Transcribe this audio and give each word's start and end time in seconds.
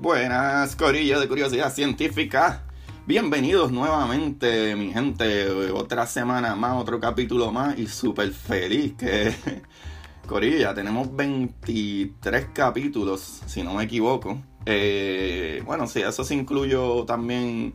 Buenas, 0.00 0.76
Corillo 0.76 1.18
de 1.18 1.26
Curiosidad 1.26 1.72
Científica. 1.72 2.62
Bienvenidos 3.04 3.72
nuevamente, 3.72 4.76
mi 4.76 4.92
gente. 4.92 5.50
Otra 5.72 6.06
semana 6.06 6.54
más, 6.54 6.76
otro 6.76 7.00
capítulo 7.00 7.50
más 7.50 7.76
y 7.76 7.88
súper 7.88 8.30
feliz 8.30 8.94
que... 8.96 9.34
Corilla, 10.28 10.72
tenemos 10.72 11.14
23 11.16 12.46
capítulos, 12.52 13.42
si 13.46 13.64
no 13.64 13.74
me 13.74 13.84
equivoco. 13.84 14.40
Eh, 14.66 15.64
bueno, 15.66 15.88
sí, 15.88 16.00
eso 16.00 16.22
se 16.22 16.34
incluyó 16.34 17.04
también, 17.04 17.74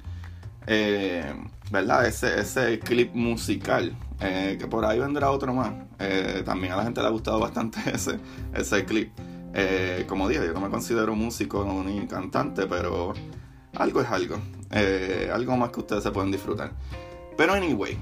eh, 0.65 1.33
¿verdad? 1.71 2.05
Ese, 2.05 2.39
ese 2.39 2.79
clip 2.79 3.13
musical, 3.13 3.97
eh, 4.21 4.55
que 4.57 4.67
por 4.67 4.85
ahí 4.85 4.97
vendrá 4.97 5.29
otro 5.29 5.53
más. 5.53 5.73
también 6.45 6.71
a 6.71 6.77
la 6.77 6.83
gente 6.83 7.01
le 7.01 7.07
ha 7.07 7.11
gustado 7.11 7.39
bastante 7.39 7.79
ese, 7.93 8.17
ese 8.53 8.85
clip. 8.85 9.11
Eh, 9.53 10.05
como 10.07 10.27
dije, 10.27 10.45
yo 10.45 10.53
no 10.53 10.61
me 10.61 10.69
considero 10.69 11.15
músico 11.15 11.63
ni 11.85 12.07
cantante, 12.07 12.65
pero 12.65 13.13
algo 13.75 14.01
es 14.01 14.09
algo. 14.09 14.37
Eh, 14.71 15.29
algo 15.33 15.55
más 15.57 15.69
que 15.69 15.79
ustedes 15.79 16.03
se 16.03 16.11
pueden 16.11 16.31
disfrutar. 16.31 16.71
Pero 17.37 17.53
anyway, 17.53 17.97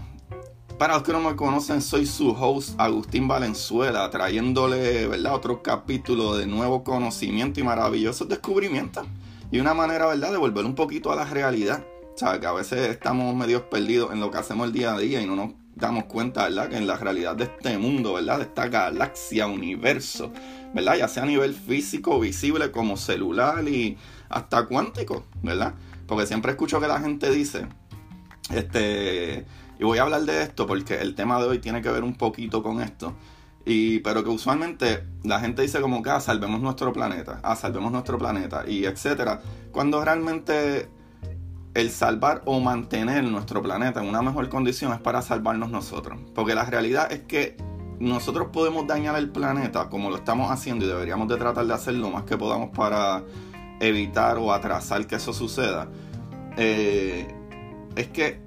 para 0.78 0.96
los 0.96 1.04
que 1.04 1.12
no 1.12 1.20
me 1.20 1.36
conocen, 1.36 1.82
soy 1.82 2.06
su 2.06 2.32
host 2.32 2.80
Agustín 2.80 3.28
Valenzuela, 3.28 4.10
trayéndole 4.10 5.08
¿verdad? 5.08 5.36
otro 5.36 5.62
capítulo 5.62 6.36
de 6.36 6.48
nuevo 6.48 6.84
conocimiento 6.84 7.60
y 7.60 7.64
maravillosos 7.64 8.28
descubrimientos. 8.28 9.06
Y 9.52 9.60
una 9.60 9.74
manera 9.74 10.08
¿verdad? 10.08 10.32
de 10.32 10.38
volver 10.38 10.66
un 10.66 10.76
poquito 10.76 11.12
a 11.12 11.16
la 11.16 11.26
realidad. 11.26 11.86
O 12.16 12.18
sea, 12.18 12.40
que 12.40 12.48
a 12.48 12.52
veces 12.52 12.90
estamos 12.90 13.36
medio 13.36 13.70
perdidos 13.70 14.12
en 14.12 14.20
lo 14.20 14.32
que 14.32 14.38
hacemos 14.38 14.68
el 14.68 14.74
día 14.74 14.94
a 14.94 15.00
día 15.00 15.22
y 15.22 15.26
no 15.26 15.36
nos 15.36 15.52
damos 15.76 16.06
cuenta, 16.06 16.44
¿verdad? 16.44 16.70
Que 16.70 16.78
en 16.78 16.88
la 16.88 16.98
realidad 16.98 17.36
de 17.36 17.46
este 17.46 17.78
mundo, 17.78 18.14
¿verdad? 18.14 18.38
De 18.38 18.44
esta 18.44 18.68
galaxia, 18.68 19.48
universo, 19.48 20.32
¿verdad? 20.74 20.96
Ya 20.98 21.08
sea 21.08 21.24
a 21.24 21.26
nivel 21.26 21.54
físico, 21.54 22.20
visible, 22.20 22.72
como 22.72 22.98
celular 22.98 23.68
y 23.68 23.98
hasta 24.30 24.66
cuántico, 24.66 25.26
¿verdad? 25.42 25.74
Porque 26.08 26.26
siempre 26.26 26.52
escucho 26.52 26.80
que 26.80 26.88
la 26.88 27.00
gente 27.00 27.30
dice, 27.32 27.68
este, 28.50 29.46
y 29.80 29.84
voy 29.84 29.98
a 29.98 30.04
hablar 30.04 30.22
de 30.24 30.44
esto 30.44 30.68
porque 30.68 31.02
el 31.02 31.16
tema 31.16 31.40
de 31.40 31.48
hoy 31.48 31.60
tiene 31.60 31.82
que 31.82 31.90
ver 31.90 32.04
un 32.04 32.16
poquito 32.16 32.62
con 32.64 32.82
esto. 32.82 33.16
Y, 33.66 34.00
pero 34.00 34.24
que 34.24 34.30
usualmente 34.30 35.04
la 35.24 35.40
gente 35.40 35.62
dice 35.62 35.82
como 35.82 36.02
que 36.02 36.10
ah, 36.10 36.20
salvemos 36.20 36.62
nuestro 36.62 36.92
planeta, 36.92 37.40
ah, 37.44 37.56
salvemos 37.56 37.92
nuestro 37.92 38.18
planeta 38.18 38.64
y 38.68 38.86
etcétera. 38.86 39.42
Cuando 39.72 40.04
realmente 40.04 40.90
el 41.74 41.90
salvar 41.90 42.42
o 42.46 42.60
mantener 42.60 43.24
nuestro 43.24 43.62
planeta 43.62 44.02
en 44.02 44.10
una 44.10 44.22
mejor 44.22 44.50
condición 44.50 44.94
es 44.94 45.00
para 45.00 45.22
salvarnos 45.22 45.70
nosotros. 45.70 46.20
Porque 46.34 46.56
la 46.56 46.66
realidad 46.66 47.12
es 47.12 47.22
que 47.22 47.56
nosotros 48.02 48.48
podemos 48.52 48.88
dañar 48.88 49.16
el 49.16 49.30
planeta 49.30 49.90
como 49.90 50.10
lo 50.10 50.18
estamos 50.18 50.52
haciendo 50.52 50.86
y 50.86 50.88
deberíamos 50.88 51.28
de 51.28 51.38
tratar 51.38 51.66
de 51.66 51.74
hacer 51.74 51.94
lo 51.94 52.10
más 52.10 52.24
que 52.24 52.38
podamos 52.38 52.70
para 52.76 53.24
evitar 53.80 54.38
o 54.38 54.52
atrasar 54.52 55.06
que 55.08 55.16
eso 55.16 55.34
suceda. 55.34 55.88
Eh, 56.58 57.34
es 57.96 58.08
que 58.08 58.42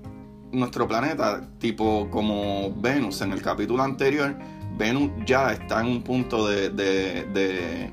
nuestro 0.53 0.87
planeta, 0.87 1.49
tipo 1.59 2.09
como 2.11 2.75
Venus 2.77 3.21
en 3.23 3.33
el 3.33 3.43
capítulo 3.43 3.83
anterior, 3.83 4.37
Venus 4.77 5.11
ya 5.25 5.53
está 5.53 5.81
en 5.81 5.87
un 5.87 6.03
punto 6.03 6.47
de, 6.49 6.71
de, 6.71 7.93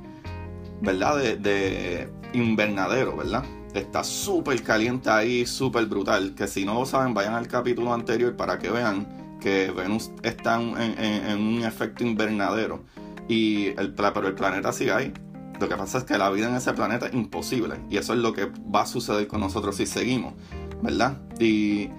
¿verdad? 0.81 1.17
de 1.17 2.09
invernadero, 2.33 3.17
¿verdad? 3.17 3.43
está 3.73 4.03
súper 4.03 4.61
caliente 4.63 5.09
ahí, 5.09 5.45
súper 5.45 5.85
brutal. 5.85 6.35
Que 6.35 6.47
si 6.47 6.65
no 6.65 6.73
lo 6.73 6.85
saben, 6.85 7.13
vayan 7.13 7.33
al 7.33 7.47
capítulo 7.47 7.93
anterior 7.93 8.35
para 8.35 8.59
que 8.59 8.69
vean 8.69 9.20
que 9.41 9.71
Venus 9.71 10.11
está 10.23 10.61
en, 10.61 11.39
un 11.39 11.63
efecto 11.63 12.05
invernadero. 12.05 12.83
Y 13.27 13.67
el, 13.79 13.93
pero 13.93 14.27
el 14.27 14.35
planeta 14.35 14.71
sigue 14.71 14.91
ahí. 14.91 15.13
Lo 15.59 15.67
que 15.67 15.75
pasa 15.75 15.99
es 15.99 16.03
que 16.05 16.17
la 16.17 16.29
vida 16.29 16.49
en 16.49 16.55
ese 16.55 16.73
planeta 16.73 17.07
es 17.07 17.13
imposible. 17.13 17.75
Y 17.89 17.97
eso 17.97 18.13
es 18.13 18.19
lo 18.19 18.33
que 18.33 18.51
va 18.73 18.81
a 18.81 18.85
suceder 18.85 19.27
con 19.27 19.41
nosotros 19.41 19.75
si 19.75 19.85
seguimos, 19.85 20.33
¿verdad? 20.81 21.17
Y 21.39 21.89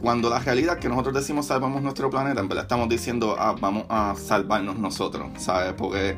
cuando 0.00 0.30
la 0.30 0.38
realidad 0.38 0.78
que 0.78 0.88
nosotros 0.88 1.14
decimos 1.14 1.46
salvamos 1.46 1.82
nuestro 1.82 2.10
planeta, 2.10 2.40
en 2.40 2.48
verdad 2.48 2.64
estamos 2.64 2.88
diciendo, 2.88 3.36
ah, 3.38 3.56
vamos 3.60 3.86
a 3.88 4.14
salvarnos 4.16 4.78
nosotros, 4.78 5.30
¿sabes? 5.36 5.74
Porque 5.76 6.16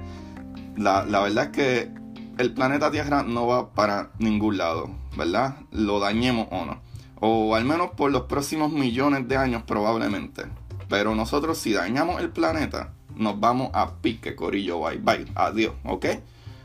la, 0.76 1.04
la 1.04 1.20
verdad 1.20 1.44
es 1.44 1.50
que 1.50 1.90
el 2.38 2.54
planeta 2.54 2.90
Tierra 2.90 3.22
no 3.22 3.46
va 3.46 3.70
para 3.70 4.10
ningún 4.18 4.58
lado, 4.58 4.90
¿verdad? 5.16 5.56
Lo 5.70 6.00
dañemos 6.00 6.48
o 6.50 6.64
no. 6.64 6.91
O 7.24 7.54
al 7.54 7.64
menos 7.64 7.90
por 7.92 8.10
los 8.10 8.22
próximos 8.22 8.72
millones 8.72 9.28
de 9.28 9.36
años 9.36 9.62
probablemente. 9.62 10.46
Pero 10.88 11.14
nosotros 11.14 11.56
si 11.56 11.72
dañamos 11.72 12.20
el 12.20 12.30
planeta, 12.30 12.94
nos 13.14 13.38
vamos 13.38 13.70
a 13.74 13.94
pique, 13.98 14.34
corillo, 14.34 14.80
bye, 14.80 14.98
bye, 14.98 15.24
adiós, 15.36 15.74
¿ok? 15.84 16.06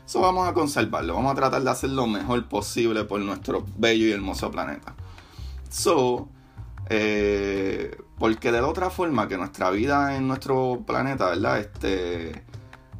Eso 0.04 0.20
vamos 0.20 0.48
a 0.48 0.54
conservarlo, 0.54 1.14
vamos 1.14 1.30
a 1.30 1.34
tratar 1.36 1.62
de 1.62 1.70
hacer 1.70 1.90
lo 1.90 2.08
mejor 2.08 2.48
posible 2.48 3.04
por 3.04 3.20
nuestro 3.20 3.64
bello 3.76 4.06
y 4.06 4.10
hermoso 4.10 4.50
planeta. 4.50 4.96
So, 5.70 6.28
eh, 6.90 7.96
porque 8.18 8.50
de 8.50 8.60
otra 8.60 8.90
forma 8.90 9.28
que 9.28 9.36
nuestra 9.36 9.70
vida 9.70 10.16
en 10.16 10.26
nuestro 10.26 10.82
planeta, 10.84 11.28
¿verdad? 11.28 11.60
Este 11.60 12.42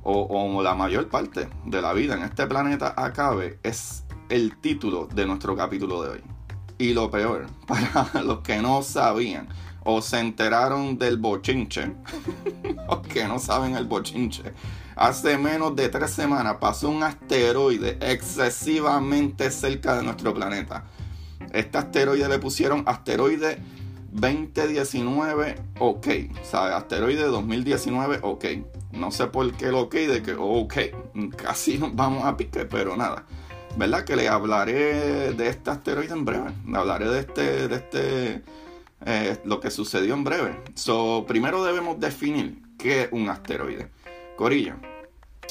o, 0.05 0.63
la 0.63 0.75
mayor 0.75 1.09
parte 1.09 1.49
de 1.65 1.83
la 1.83 1.93
vida 1.93 2.15
en 2.15 2.23
este 2.23 2.47
planeta 2.47 2.95
acabe 2.97 3.59
es 3.63 4.05
el 4.29 4.57
título 4.59 5.09
de 5.13 5.27
nuestro 5.27 5.57
capítulo 5.57 6.03
de 6.03 6.11
hoy. 6.11 6.38
Y 6.79 6.95
lo 6.95 7.11
peor, 7.11 7.47
para 7.67 8.23
los 8.23 8.41
que 8.41 8.63
no 8.63 8.83
sabían 8.83 9.49
o 9.85 10.03
se 10.03 10.21
enteraron 10.21 10.99
del 10.99 11.17
bochinche, 11.17 11.93
los 12.89 13.01
que 13.07 13.25
no 13.27 13.39
saben 13.39 13.75
el 13.75 13.87
bochinche, 13.87 14.53
hace 14.97 15.39
menos 15.39 15.75
de 15.77 15.89
tres 15.89 16.11
semanas 16.11 16.57
pasó 16.61 16.91
un 16.91 17.03
asteroide 17.03 17.99
excesivamente 18.01 19.51
cerca 19.51 19.97
de 19.97 20.03
nuestro 20.03 20.35
planeta. 20.35 20.85
Este 21.53 21.79
asteroide 21.79 22.29
le 22.29 22.39
pusieron 22.39 22.83
asteroide 22.87 23.59
2019 24.13 25.55
OK, 25.79 26.07
o 26.41 26.45
sea, 26.45 26.77
asteroide 26.77 27.25
2019 27.25 28.21
OK. 28.23 28.45
No 28.93 29.11
sé 29.11 29.27
por 29.27 29.51
qué 29.53 29.71
lo 29.71 29.83
ok 29.83 29.95
de 29.95 30.23
que 30.23 30.35
ok, 30.35 30.75
casi 31.37 31.79
nos 31.79 31.95
vamos 31.95 32.25
a 32.25 32.37
pique, 32.37 32.65
pero 32.65 32.97
nada. 32.97 33.25
¿Verdad? 33.79 34.03
Que 34.03 34.17
le 34.17 34.29
hablaré 34.29 35.33
de 35.35 35.49
este 35.49 35.71
asteroide 35.71 36.13
en 36.13 36.25
breve. 36.25 36.51
Le 36.67 36.77
hablaré 36.77 37.09
de 37.09 37.21
este, 37.21 37.69
de 37.69 37.77
este, 37.77 38.43
eh, 39.07 39.39
lo 39.45 39.61
que 39.61 39.71
sucedió 39.71 40.15
en 40.15 40.25
breve. 40.25 40.61
So, 40.75 41.25
primero 41.29 41.63
debemos 41.63 42.01
definir 42.01 42.61
qué 42.77 43.03
es 43.03 43.09
un 43.13 43.29
asteroide. 43.29 43.89
Corillo. 44.37 44.75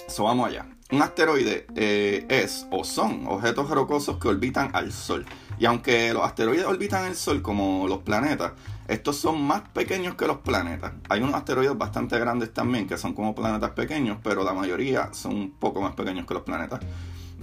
So, 0.09 0.25
vamos 0.25 0.49
allá. 0.49 0.65
Un 0.91 1.01
asteroide 1.01 1.67
eh, 1.77 2.25
es 2.27 2.67
o 2.69 2.83
son 2.83 3.27
objetos 3.27 3.69
rocosos 3.69 4.17
que 4.17 4.27
orbitan 4.27 4.71
al 4.73 4.91
Sol. 4.91 5.25
Y 5.57 5.65
aunque 5.65 6.13
los 6.13 6.23
asteroides 6.23 6.65
orbitan 6.65 7.05
el 7.05 7.15
Sol 7.15 7.41
como 7.41 7.87
los 7.87 7.99
planetas, 7.99 8.51
estos 8.89 9.15
son 9.15 9.41
más 9.41 9.61
pequeños 9.69 10.15
que 10.15 10.27
los 10.27 10.39
planetas. 10.39 10.91
Hay 11.07 11.21
unos 11.21 11.35
asteroides 11.35 11.77
bastante 11.77 12.19
grandes 12.19 12.53
también 12.53 12.87
que 12.87 12.97
son 12.97 13.13
como 13.13 13.33
planetas 13.33 13.71
pequeños, 13.71 14.17
pero 14.21 14.43
la 14.43 14.51
mayoría 14.51 15.13
son 15.13 15.33
un 15.33 15.51
poco 15.51 15.79
más 15.79 15.95
pequeños 15.95 16.25
que 16.25 16.33
los 16.33 16.43
planetas. 16.43 16.81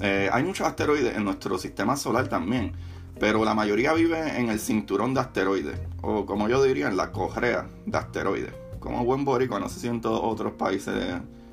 Eh, 0.00 0.28
hay 0.32 0.42
muchos 0.42 0.66
asteroides 0.66 1.16
en 1.16 1.24
nuestro 1.24 1.58
sistema 1.58 1.96
solar 1.96 2.28
también, 2.28 2.72
pero 3.18 3.44
la 3.44 3.54
mayoría 3.54 3.92
vive 3.92 4.38
en 4.38 4.48
el 4.48 4.58
cinturón 4.58 5.14
de 5.14 5.20
asteroides, 5.20 5.78
o 6.02 6.26
como 6.26 6.48
yo 6.48 6.62
diría, 6.62 6.88
en 6.88 6.96
la 6.96 7.12
correa 7.12 7.68
de 7.86 7.98
asteroides. 7.98 8.52
Como 8.80 9.04
buen 9.04 9.24
boricua, 9.24 9.60
no 9.60 9.68
sé 9.68 9.80
si 9.80 9.88
en 9.88 10.00
todos 10.00 10.20
otros 10.22 10.52
países 10.54 10.94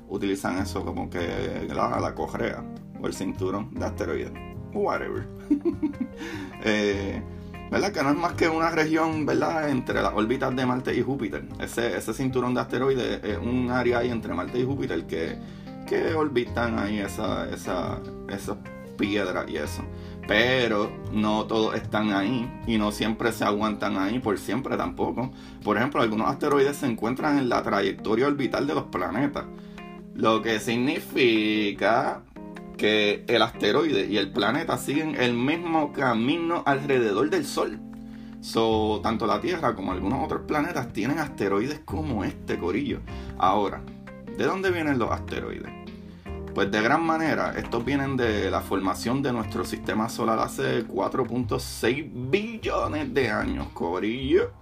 utilizan 0.08 0.58
eso 0.58 0.84
como 0.84 1.08
que 1.08 1.66
la, 1.68 1.98
la 1.98 2.14
o 3.00 3.06
el 3.06 3.14
cinturón 3.14 3.72
de 3.74 3.84
asteroides. 3.84 4.32
Whatever. 4.74 5.26
eh, 6.64 7.22
¿verdad? 7.70 7.92
Que 7.92 8.02
no 8.02 8.10
es 8.10 8.16
más 8.16 8.34
que 8.34 8.48
una 8.48 8.70
región, 8.70 9.24
¿verdad? 9.24 9.70
Entre 9.70 10.02
las 10.02 10.12
órbitas 10.12 10.54
de 10.54 10.66
Marte 10.66 10.94
y 10.94 11.02
Júpiter. 11.02 11.44
Ese, 11.58 11.96
ese 11.96 12.12
cinturón 12.12 12.54
de 12.54 12.60
asteroides 12.60 13.24
es 13.24 13.38
un 13.38 13.70
área 13.70 13.98
ahí 13.98 14.10
entre 14.10 14.34
Marte 14.34 14.58
y 14.58 14.64
Júpiter 14.64 15.06
que, 15.06 15.38
que 15.92 16.14
orbitan 16.14 16.78
ahí 16.78 17.00
esa, 17.00 17.50
esa, 17.50 18.00
esas 18.30 18.56
piedras 18.96 19.44
y 19.50 19.56
eso. 19.56 19.84
Pero 20.26 20.90
no 21.12 21.44
todos 21.44 21.74
están 21.74 22.12
ahí 22.12 22.50
y 22.66 22.78
no 22.78 22.92
siempre 22.92 23.30
se 23.32 23.44
aguantan 23.44 23.98
ahí 23.98 24.18
por 24.18 24.38
siempre 24.38 24.76
tampoco. 24.78 25.30
Por 25.62 25.76
ejemplo, 25.76 26.00
algunos 26.00 26.30
asteroides 26.30 26.78
se 26.78 26.86
encuentran 26.86 27.38
en 27.38 27.50
la 27.50 27.62
trayectoria 27.62 28.26
orbital 28.26 28.66
de 28.66 28.74
los 28.74 28.84
planetas. 28.84 29.44
Lo 30.14 30.40
que 30.40 30.60
significa 30.60 32.22
que 32.78 33.24
el 33.28 33.42
asteroide 33.42 34.06
y 34.06 34.16
el 34.16 34.32
planeta 34.32 34.78
siguen 34.78 35.16
el 35.16 35.34
mismo 35.34 35.92
camino 35.92 36.62
alrededor 36.64 37.28
del 37.28 37.44
Sol. 37.44 37.78
So, 38.40 39.00
tanto 39.02 39.26
la 39.26 39.40
Tierra 39.40 39.74
como 39.74 39.92
algunos 39.92 40.24
otros 40.24 40.42
planetas 40.48 40.92
tienen 40.92 41.18
asteroides 41.18 41.80
como 41.84 42.24
este 42.24 42.58
corillo. 42.58 43.00
Ahora, 43.36 43.82
¿de 44.38 44.44
dónde 44.44 44.70
vienen 44.70 44.98
los 44.98 45.10
asteroides? 45.10 45.81
Pues 46.54 46.70
de 46.70 46.82
gran 46.82 47.04
manera, 47.04 47.54
estos 47.56 47.84
vienen 47.84 48.16
de 48.16 48.50
la 48.50 48.60
formación 48.60 49.22
de 49.22 49.32
nuestro 49.32 49.64
sistema 49.64 50.08
solar 50.08 50.38
hace 50.38 50.86
4.6 50.86 52.30
billones 52.30 53.14
de 53.14 53.30
años, 53.30 53.68
corillo. 53.72 54.52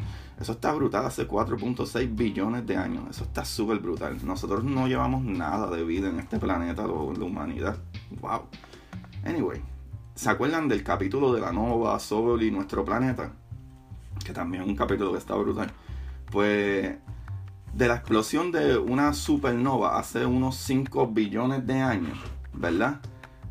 Eso 0.40 0.52
está 0.52 0.72
brutal, 0.72 1.04
hace 1.04 1.26
4.6 1.26 2.14
billones 2.14 2.66
de 2.66 2.76
años. 2.76 3.04
Eso 3.10 3.24
está 3.24 3.44
súper 3.44 3.78
brutal. 3.78 4.18
Nosotros 4.24 4.64
no 4.64 4.86
llevamos 4.86 5.22
nada 5.24 5.68
de 5.70 5.84
vida 5.84 6.08
en 6.08 6.20
este 6.20 6.38
planeta, 6.38 6.86
la 6.86 6.92
humanidad. 6.92 7.76
Wow. 8.20 8.42
Anyway, 9.24 9.60
¿Se 10.20 10.28
acuerdan 10.28 10.68
del 10.68 10.84
capítulo 10.84 11.32
de 11.32 11.40
la 11.40 11.50
nova, 11.50 11.98
Sol 11.98 12.42
y 12.42 12.50
nuestro 12.50 12.84
planeta? 12.84 13.32
Que 14.22 14.34
también 14.34 14.64
es 14.64 14.68
un 14.68 14.76
capítulo 14.76 15.12
que 15.12 15.16
está 15.16 15.34
brutal. 15.34 15.72
Pues 16.30 16.94
de 17.72 17.88
la 17.88 17.94
explosión 17.94 18.52
de 18.52 18.76
una 18.76 19.12
supernova 19.14 19.98
hace 19.98 20.26
unos 20.26 20.56
5 20.56 21.08
billones 21.08 21.66
de 21.66 21.80
años, 21.80 22.18
¿verdad? 22.52 23.00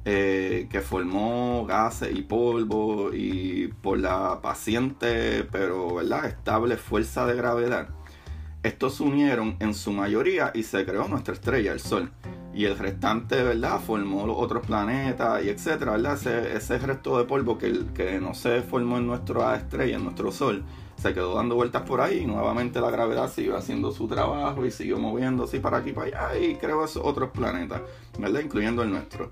Eh, 0.05 0.67
que 0.71 0.81
formó 0.81 1.65
gases 1.65 2.15
y 2.15 2.21
polvo 2.21 3.13
y 3.13 3.67
por 3.81 3.99
la 3.99 4.39
paciente 4.41 5.43
pero 5.43 5.95
¿verdad? 5.95 6.25
estable 6.25 6.77
fuerza 6.77 7.25
de 7.25 7.35
gravedad. 7.35 7.89
Estos 8.63 8.95
se 8.95 9.03
unieron 9.03 9.55
en 9.59 9.73
su 9.73 9.91
mayoría 9.91 10.51
y 10.53 10.63
se 10.63 10.85
creó 10.85 11.07
nuestra 11.07 11.33
estrella, 11.33 11.71
el 11.71 11.79
Sol. 11.79 12.11
Y 12.53 12.65
el 12.65 12.77
restante, 12.77 13.43
¿verdad? 13.43 13.79
Formó 13.79 14.25
los 14.25 14.35
otros 14.37 14.65
planetas 14.65 15.43
y 15.43 15.49
etcétera, 15.49 15.93
¿verdad? 15.93 16.13
Ese, 16.55 16.79
resto 16.79 17.17
de 17.17 17.25
polvo 17.25 17.57
que, 17.57 18.19
no 18.19 18.33
se 18.33 18.61
formó 18.61 18.97
en 18.97 19.07
nuestra 19.07 19.55
estrella, 19.55 19.97
en 19.97 20.03
nuestro 20.03 20.31
Sol, 20.31 20.63
se 20.97 21.13
quedó 21.13 21.35
dando 21.35 21.55
vueltas 21.55 21.83
por 21.83 22.01
ahí 22.01 22.19
y 22.19 22.25
nuevamente 22.25 22.81
la 22.81 22.89
gravedad 22.89 23.31
siguió 23.31 23.55
haciendo 23.55 23.91
su 23.91 24.07
trabajo 24.07 24.65
y 24.65 24.71
siguió 24.71 24.97
moviéndose 24.97 25.59
para 25.59 25.77
aquí 25.77 25.93
para 25.93 26.27
allá 26.27 26.39
y 26.39 26.55
creó 26.55 26.83
esos 26.83 27.03
otros 27.05 27.29
planetas, 27.29 27.81
¿verdad? 28.17 28.41
Incluyendo 28.41 28.81
el 28.81 28.89
nuestro. 28.89 29.31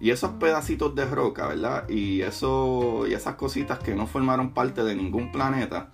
Y 0.00 0.10
esos 0.10 0.30
pedacitos 0.32 0.94
de 0.94 1.04
roca, 1.06 1.48
¿verdad? 1.48 1.88
Y, 1.88 2.22
eso, 2.22 3.06
y 3.06 3.12
esas 3.12 3.34
cositas 3.34 3.78
que 3.78 3.94
no 3.94 4.06
formaron 4.06 4.54
parte 4.54 4.82
de 4.82 4.94
ningún 4.94 5.30
planeta, 5.30 5.90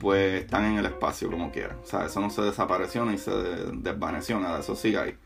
pues 0.00 0.42
están 0.42 0.64
en 0.64 0.78
el 0.78 0.86
espacio 0.86 1.30
como 1.30 1.50
quiera. 1.50 1.76
O 1.82 1.86
sea, 1.86 2.06
eso 2.06 2.20
no 2.20 2.30
se 2.30 2.42
desapareció 2.42 3.04
ni 3.04 3.18
se 3.18 3.30
desvaneció, 3.30 4.40
nada, 4.40 4.60
eso 4.60 4.74
sigue 4.74 4.98
ahí. 4.98 5.18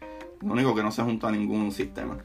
Lo 0.42 0.52
único 0.52 0.74
que 0.74 0.82
no 0.82 0.90
se 0.90 1.02
junta 1.02 1.28
a 1.28 1.32
ningún 1.32 1.72
sistema. 1.72 2.18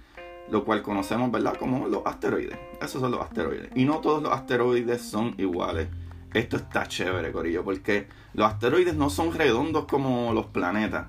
Lo 0.49 0.65
cual 0.65 0.81
conocemos, 0.81 1.31
¿verdad? 1.31 1.55
Como 1.57 1.87
los 1.87 2.05
asteroides. 2.05 2.57
Esos 2.81 3.01
son 3.01 3.11
los 3.11 3.21
asteroides. 3.21 3.69
Y 3.75 3.85
no 3.85 3.99
todos 3.99 4.21
los 4.21 4.31
asteroides 4.31 5.01
son 5.01 5.35
iguales. 5.37 5.87
Esto 6.33 6.57
está 6.57 6.87
chévere, 6.87 7.31
Corillo, 7.31 7.63
porque 7.63 8.07
los 8.33 8.47
asteroides 8.47 8.95
no 8.95 9.09
son 9.09 9.33
redondos 9.33 9.85
como 9.85 10.33
los 10.33 10.47
planetas. 10.47 11.07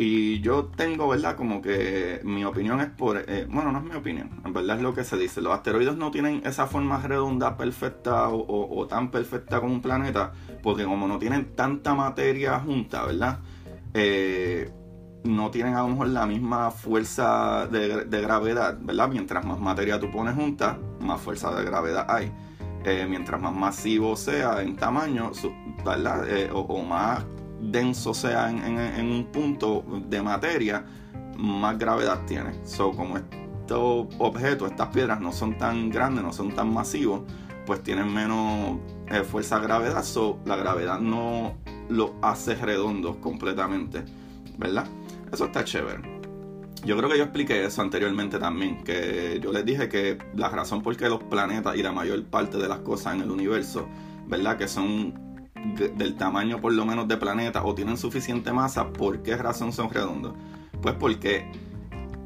Y 0.00 0.40
yo 0.40 0.66
tengo, 0.66 1.08
¿verdad? 1.08 1.36
Como 1.36 1.60
que 1.60 2.20
mi 2.22 2.44
opinión 2.44 2.80
es 2.80 2.88
por... 2.88 3.24
Eh, 3.26 3.46
bueno, 3.50 3.72
no 3.72 3.78
es 3.78 3.84
mi 3.84 3.96
opinión, 3.96 4.40
en 4.44 4.52
verdad 4.52 4.76
es 4.76 4.82
lo 4.82 4.94
que 4.94 5.02
se 5.02 5.16
dice. 5.16 5.40
Los 5.40 5.52
asteroides 5.52 5.96
no 5.96 6.12
tienen 6.12 6.42
esa 6.44 6.68
forma 6.68 7.00
redonda 7.02 7.56
perfecta 7.56 8.28
o, 8.28 8.86
tan 8.88 9.10
perfecta 9.10 9.60
como 9.60 9.74
un 9.74 9.82
planeta, 9.82 10.32
porque 10.62 10.84
como 10.84 11.08
no 11.08 11.18
tienen 11.18 11.56
tanta 11.56 11.94
materia 11.94 12.60
junta, 12.60 13.06
¿verdad? 13.06 13.40
Eh, 13.92 14.70
no 15.28 15.50
tienen 15.50 15.74
a 15.74 15.82
lo 15.82 15.88
mejor 15.88 16.08
la 16.08 16.26
misma 16.26 16.70
fuerza 16.70 17.66
de, 17.66 18.20
gravedad, 18.20 18.78
¿verdad? 18.80 19.08
Mientras 19.08 19.44
más 19.44 19.60
materia 19.60 20.00
tú 20.00 20.10
pones 20.10 20.34
junta, 20.34 20.78
más 21.00 21.20
fuerza 21.20 21.54
de 21.54 21.64
gravedad 21.64 22.06
hay. 22.08 22.32
Eh, 22.84 23.06
mientras 23.08 23.40
más 23.40 23.52
masivo 23.52 24.16
sea 24.16 24.62
en 24.62 24.76
tamaño, 24.76 25.32
¿verdad? 25.84 26.24
o, 26.54 26.82
más 26.82 27.24
denso 27.60 28.14
sea 28.14 28.50
en, 28.50 29.10
un 29.10 29.26
punto 29.26 29.84
de 30.08 30.22
materia, 30.22 30.84
más 31.36 31.78
gravedad 31.78 32.20
tiene. 32.26 32.64
So, 32.64 32.92
como 32.92 33.18
estos 33.18 34.06
objetos, 34.18 34.70
estas 34.70 34.88
piedras 34.88 35.20
no 35.20 35.32
son 35.32 35.58
tan 35.58 35.90
grandes, 35.90 36.24
no 36.24 36.32
son 36.32 36.54
tan 36.54 36.72
masivos, 36.72 37.22
pues 37.66 37.82
tienen 37.82 38.12
menos 38.12 38.78
eh, 39.08 39.22
fuerza 39.24 39.58
de 39.58 39.66
gravedad, 39.66 40.02
so, 40.02 40.38
la 40.46 40.56
gravedad 40.56 40.98
no 41.00 41.56
lo 41.90 42.14
hace 42.22 42.54
redondo 42.54 43.20
completamente, 43.20 44.04
¿verdad? 44.56 44.86
Eso 45.32 45.46
está 45.46 45.64
chévere. 45.64 46.18
Yo 46.84 46.96
creo 46.96 47.10
que 47.10 47.18
yo 47.18 47.24
expliqué 47.24 47.64
eso 47.64 47.82
anteriormente 47.82 48.38
también, 48.38 48.82
que 48.84 49.40
yo 49.42 49.52
les 49.52 49.64
dije 49.64 49.88
que 49.88 50.18
la 50.34 50.48
razón 50.48 50.82
por 50.82 50.96
qué 50.96 51.08
los 51.08 51.22
planetas 51.24 51.76
y 51.76 51.82
la 51.82 51.92
mayor 51.92 52.24
parte 52.24 52.56
de 52.56 52.68
las 52.68 52.78
cosas 52.80 53.14
en 53.14 53.22
el 53.22 53.30
universo, 53.30 53.88
¿verdad? 54.26 54.56
Que 54.56 54.68
son 54.68 55.28
del 55.96 56.16
tamaño 56.16 56.60
por 56.60 56.72
lo 56.72 56.86
menos 56.86 57.08
de 57.08 57.16
planeta 57.16 57.64
o 57.64 57.74
tienen 57.74 57.96
suficiente 57.96 58.52
masa, 58.52 58.92
¿por 58.92 59.22
qué 59.22 59.36
razón 59.36 59.72
son 59.72 59.90
redondos? 59.90 60.34
Pues 60.80 60.94
porque 60.94 61.50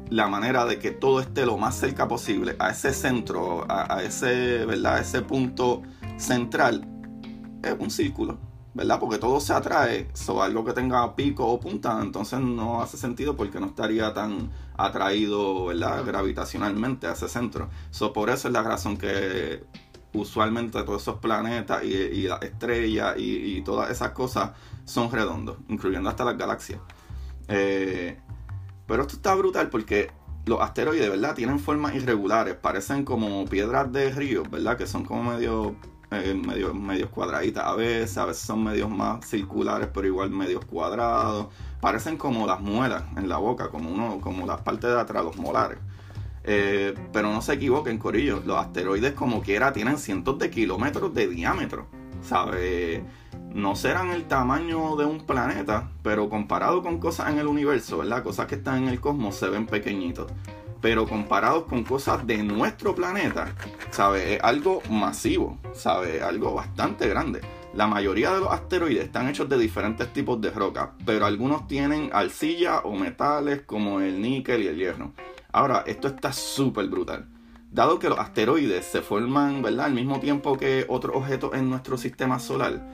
la 0.09 0.27
manera 0.27 0.65
de 0.65 0.77
que 0.77 0.91
todo 0.91 1.19
esté 1.19 1.45
lo 1.45 1.57
más 1.57 1.75
cerca 1.75 2.07
posible 2.07 2.55
a 2.59 2.69
ese 2.69 2.93
centro, 2.93 3.65
a, 3.67 4.03
ese, 4.03 4.65
¿verdad? 4.65 4.99
ese 4.99 5.21
punto 5.21 5.81
central, 6.17 6.87
es 7.63 7.75
un 7.79 7.89
círculo, 7.89 8.37
¿verdad? 8.73 8.99
Porque 8.99 9.17
todo 9.17 9.39
se 9.39 9.53
atrae, 9.53 10.09
sobre 10.13 10.45
algo 10.45 10.65
que 10.65 10.73
tenga 10.73 11.15
pico 11.15 11.47
o 11.47 11.59
punta, 11.59 11.99
entonces 12.01 12.39
no 12.39 12.81
hace 12.81 12.97
sentido 12.97 13.35
porque 13.35 13.59
no 13.59 13.67
estaría 13.67 14.13
tan 14.13 14.49
atraído, 14.75 15.65
¿verdad? 15.65 16.03
Gravitacionalmente 16.05 17.07
a 17.07 17.13
ese 17.13 17.29
centro. 17.29 17.69
So, 17.91 18.13
por 18.13 18.29
eso 18.29 18.47
es 18.47 18.53
la 18.53 18.63
razón 18.63 18.97
que 18.97 19.63
usualmente 20.13 20.83
todos 20.83 21.01
esos 21.01 21.19
planetas 21.19 21.83
y, 21.83 22.23
las 22.23 22.41
estrellas 22.41 23.15
y, 23.17 23.61
todas 23.61 23.89
esas 23.89 24.11
cosas 24.11 24.51
son 24.85 25.11
redondos, 25.11 25.57
incluyendo 25.69 26.09
hasta 26.09 26.25
las 26.25 26.37
galaxias. 26.37 26.79
Eh, 27.47 28.19
pero 28.87 29.03
esto 29.03 29.15
está 29.15 29.35
brutal 29.35 29.69
porque 29.69 30.11
los 30.45 30.61
asteroides, 30.61 31.09
¿verdad? 31.09 31.35
Tienen 31.35 31.59
formas 31.59 31.95
irregulares, 31.95 32.55
parecen 32.55 33.05
como 33.05 33.45
piedras 33.45 33.91
de 33.91 34.11
río, 34.11 34.43
¿verdad? 34.43 34.77
Que 34.77 34.87
son 34.87 35.05
como 35.05 35.31
medio, 35.31 35.75
eh, 36.13 36.33
medio, 36.33 36.73
medios 36.73 37.09
cuadraditas 37.09 37.65
a 37.65 37.75
veces, 37.75 38.17
a 38.17 38.25
veces 38.25 38.43
son 38.43 38.63
medios 38.63 38.89
más 38.89 39.25
circulares, 39.25 39.89
pero 39.93 40.07
igual 40.07 40.29
medios 40.29 40.63
cuadrados. 40.65 41.47
Parecen 41.81 42.17
como 42.17 42.47
las 42.47 42.59
muelas 42.61 43.03
en 43.17 43.27
la 43.27 43.37
boca, 43.37 43.69
como, 43.69 43.91
uno, 43.91 44.19
como 44.21 44.45
las 44.45 44.61
partes 44.61 44.89
de 44.89 44.99
atrás, 44.99 45.23
los 45.23 45.37
molares. 45.37 45.79
Eh, 46.43 46.93
pero 47.11 47.31
no 47.31 47.41
se 47.41 47.53
equivoquen, 47.53 47.97
Corillo. 47.97 48.41
Los 48.45 48.57
asteroides, 48.57 49.13
como 49.13 49.41
quiera, 49.41 49.73
tienen 49.73 49.97
cientos 49.97 50.37
de 50.39 50.49
kilómetros 50.49 51.13
de 51.13 51.27
diámetro. 51.27 51.87
¿Sabe? 52.21 53.03
No 53.53 53.75
serán 53.75 54.11
el 54.11 54.25
tamaño 54.25 54.95
de 54.95 55.05
un 55.05 55.25
planeta, 55.25 55.91
pero 56.01 56.29
comparado 56.29 56.81
con 56.81 56.99
cosas 56.99 57.31
en 57.31 57.39
el 57.39 57.47
universo, 57.47 57.99
¿verdad? 57.99 58.23
Cosas 58.23 58.47
que 58.47 58.55
están 58.55 58.83
en 58.83 58.89
el 58.89 58.99
cosmos 58.99 59.35
se 59.35 59.49
ven 59.49 59.67
pequeñitos. 59.67 60.31
Pero 60.83 61.07
comparados 61.07 61.63
con 61.63 61.85
cosas 61.85 62.27
de 62.27 62.43
nuestro 62.43 62.93
planeta, 62.93 63.55
¿sabe? 63.89 64.35
Es 64.35 64.43
algo 64.43 64.81
masivo, 64.89 65.57
¿sabe? 65.71 66.21
Algo 66.21 66.53
bastante 66.53 67.07
grande. 67.07 67.39
La 67.73 67.87
mayoría 67.87 68.33
de 68.33 68.41
los 68.41 68.51
asteroides 68.51 69.05
están 69.05 69.29
hechos 69.29 69.47
de 69.47 69.57
diferentes 69.57 70.11
tipos 70.11 70.41
de 70.41 70.51
roca, 70.51 70.91
pero 71.05 71.25
algunos 71.25 71.69
tienen 71.69 72.09
arcilla 72.11 72.79
o 72.79 72.95
metales 72.95 73.61
como 73.61 74.01
el 74.01 74.21
níquel 74.21 74.63
y 74.63 74.67
el 74.67 74.75
hierro. 74.75 75.13
Ahora, 75.53 75.85
esto 75.87 76.09
está 76.09 76.33
súper 76.33 76.87
brutal. 76.87 77.29
Dado 77.71 77.97
que 77.97 78.09
los 78.09 78.19
asteroides 78.19 78.83
se 78.83 79.01
forman, 79.01 79.61
¿verdad?, 79.61 79.85
al 79.85 79.93
mismo 79.93 80.19
tiempo 80.19 80.57
que 80.57 80.85
otros 80.89 81.15
objetos 81.15 81.53
en 81.53 81.69
nuestro 81.69 81.97
sistema 81.97 82.39
solar, 82.39 82.85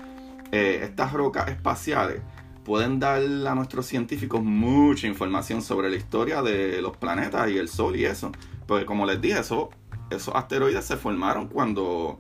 eh, 0.52 0.82
estas 0.84 1.12
rocas 1.12 1.50
espaciales 1.50 2.22
pueden 2.70 3.00
dar 3.00 3.24
a 3.24 3.56
nuestros 3.56 3.88
científicos 3.88 4.44
mucha 4.44 5.08
información 5.08 5.64
sobre 5.64 5.90
la 5.90 5.96
historia 5.96 6.44
de 6.44 6.84
los 6.84 6.96
planetas 6.98 7.50
y 7.50 7.58
el 7.58 7.68
Sol 7.68 7.96
y 7.96 8.06
eso. 8.06 8.32
Porque 8.68 8.86
como 8.86 9.08
les 9.08 9.20
dije, 9.20 9.40
eso, 9.40 9.72
esos 10.12 10.36
asteroides 10.36 10.86
se 10.86 10.96
formaron 10.96 11.48
cuando 11.48 12.20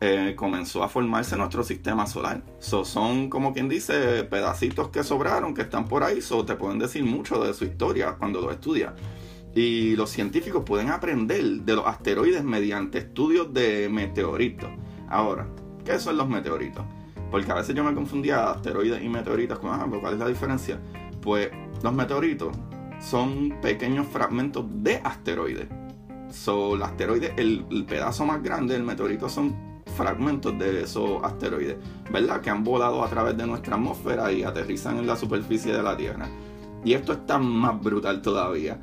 eh, 0.00 0.34
comenzó 0.36 0.82
a 0.82 0.88
formarse 0.88 1.36
nuestro 1.36 1.62
sistema 1.62 2.08
solar. 2.08 2.42
son, 2.58 3.30
como 3.30 3.54
quien 3.54 3.68
dice, 3.68 4.24
pedacitos 4.24 4.88
que 4.88 5.04
sobraron, 5.04 5.54
que 5.54 5.62
están 5.62 5.86
por 5.86 6.02
ahí, 6.02 6.20
so, 6.20 6.44
te 6.44 6.56
pueden 6.56 6.80
decir 6.80 7.04
mucho 7.04 7.38
de 7.44 7.54
su 7.54 7.64
historia 7.64 8.16
cuando 8.18 8.40
lo 8.40 8.50
estudias. 8.50 8.92
Y 9.54 9.94
los 9.94 10.10
científicos 10.10 10.64
pueden 10.66 10.90
aprender 10.90 11.44
de 11.44 11.76
los 11.76 11.86
asteroides 11.86 12.42
mediante 12.42 12.98
estudios 12.98 13.54
de 13.54 13.88
meteoritos. 13.88 14.68
Ahora, 15.08 15.46
¿qué 15.84 16.00
son 16.00 16.16
los 16.16 16.28
meteoritos? 16.28 16.84
Porque 17.30 17.50
a 17.50 17.54
veces 17.54 17.74
yo 17.74 17.84
me 17.84 17.94
confundía 17.94 18.50
asteroides 18.50 19.02
y 19.02 19.08
meteoritos 19.08 19.58
con, 19.58 20.00
¿cuál 20.00 20.14
es 20.14 20.18
la 20.18 20.28
diferencia? 20.28 20.80
Pues 21.20 21.50
los 21.82 21.92
meteoritos 21.92 22.56
son 23.00 23.58
pequeños 23.60 24.06
fragmentos 24.06 24.64
de 24.68 24.96
asteroides. 24.96 25.68
So, 26.30 26.74
el 26.74 27.62
el, 27.70 27.84
pedazo 27.86 28.26
más 28.26 28.42
grande 28.42 28.74
del 28.74 28.82
meteorito 28.82 29.28
son 29.28 29.82
fragmentos 29.96 30.58
de 30.58 30.82
esos 30.82 31.22
asteroides, 31.22 31.76
¿verdad? 32.10 32.40
Que 32.40 32.50
han 32.50 32.64
volado 32.64 33.02
a 33.04 33.08
través 33.08 33.36
de 33.36 33.46
nuestra 33.46 33.76
atmósfera 33.76 34.32
y 34.32 34.42
aterrizan 34.42 34.98
en 34.98 35.06
la 35.06 35.16
superficie 35.16 35.72
de 35.72 35.82
la 35.82 35.96
Tierra. 35.96 36.28
Y 36.84 36.94
esto 36.94 37.12
está 37.12 37.38
más 37.38 37.80
brutal 37.80 38.22
todavía 38.22 38.78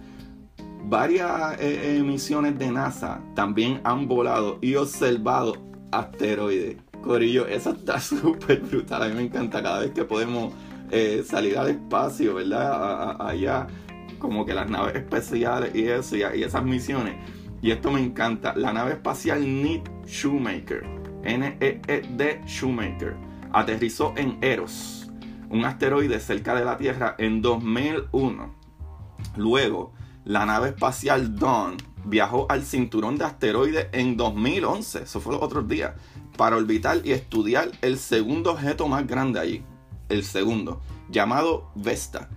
varias 0.86 1.58
eh, 1.60 2.02
misiones 2.06 2.58
de 2.60 2.72
NASA 2.72 3.22
también 3.36 3.82
han 3.84 4.08
volado 4.08 4.60
y 4.62 4.76
observado 4.76 5.56
asteroides. 5.92 6.78
Corillo, 7.04 7.46
eso 7.48 7.72
está 7.72 8.00
súper 8.00 8.62
brutal. 8.62 9.04
A 9.04 9.08
mí 9.08 9.14
me 9.14 9.22
encanta 9.24 9.62
cada 9.62 9.80
vez 9.80 9.92
que 9.92 10.04
podemos 10.04 10.54
eh, 10.90 11.24
salir 11.26 11.58
al 11.58 11.70
espacio, 11.70 12.36
¿verdad? 12.36 13.18
allá, 13.20 13.68
como 14.20 14.46
que 14.46 14.54
las 14.54 14.70
naves 14.70 14.96
especiales 14.96 15.76
y 15.76 15.88
eso, 15.88 16.16
y, 16.16 16.22
y, 16.22 16.44
esas 16.44 16.64
misiones. 16.64 17.16
Y 17.62 17.72
esto 17.72 17.92
me 17.92 18.02
encanta. 18.02 18.56
La 18.56 18.74
nave 18.74 18.94
espacial 18.94 19.42
Need 19.42 19.84
Shoemaker, 20.06 20.84
N-E-E-D 21.24 22.42
Shoemaker, 22.46 23.16
aterrizó 23.52 24.14
en 24.18 24.38
Eros, 24.42 25.12
un 25.50 25.66
asteroide 25.66 26.20
cerca 26.20 26.56
de 26.56 26.66
la 26.66 26.78
Tierra, 26.78 27.16
en 27.20 27.42
2001. 27.42 28.56
Luego, 29.38 29.94
la 30.26 30.46
nave 30.46 30.70
espacial 30.70 31.38
Dawn 31.38 31.78
viajó 32.06 32.46
al 32.50 32.64
cinturón 32.64 33.18
de 33.18 33.26
asteroides 33.26 33.88
en 33.92 34.18
2011, 34.18 35.04
eso 35.04 35.22
fue 35.22 35.34
los 35.34 35.42
otros 35.42 35.68
días, 35.68 35.94
para 36.38 36.58
orbitar 36.58 37.02
y 37.04 37.12
estudiar 37.12 37.72
el 37.82 37.98
segundo 37.98 38.52
objeto 38.52 38.88
más 38.88 39.08
grande 39.08 39.40
allí, 39.40 39.64
el 40.10 40.24
segundo, 40.24 40.82
llamado 41.10 41.72
Vesta. 41.76 42.30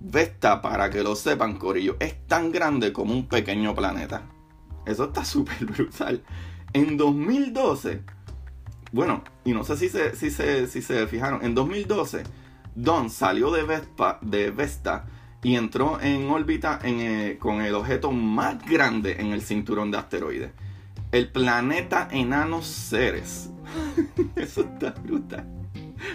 Vesta, 0.00 0.62
para 0.62 0.90
que 0.90 1.02
lo 1.02 1.16
sepan, 1.16 1.56
Corillo, 1.58 1.96
es 2.00 2.26
tan 2.26 2.52
grande 2.52 2.92
como 2.92 3.12
un 3.12 3.26
pequeño 3.26 3.74
planeta. 3.74 4.22
Eso 4.84 5.04
está 5.04 5.24
súper 5.24 5.64
brutal. 5.64 6.22
En 6.72 6.96
2012, 6.96 8.02
bueno, 8.92 9.24
y 9.44 9.52
no 9.52 9.64
sé 9.64 9.76
si 9.76 9.88
se, 9.88 10.14
si 10.14 10.30
se, 10.30 10.66
si 10.66 10.82
se 10.82 11.06
fijaron, 11.06 11.44
en 11.44 11.54
2012, 11.54 12.22
Don 12.74 13.08
salió 13.10 13.50
de, 13.50 14.50
Vesta 14.50 15.06
y 15.42 15.56
entró 15.56 16.00
en 16.00 16.28
órbita 16.28 16.78
eh, 16.82 17.38
con 17.40 17.62
el 17.62 17.74
objeto 17.74 18.12
más 18.12 18.64
grande 18.66 19.16
en 19.18 19.32
el 19.32 19.42
cinturón 19.42 19.90
de 19.90 19.98
asteroides. 19.98 20.50
El 21.12 21.30
planeta 21.30 22.08
enano 22.10 22.62
Ceres. 22.62 23.50
Eso 24.36 24.62
está 24.62 24.90
brutal. 24.90 25.46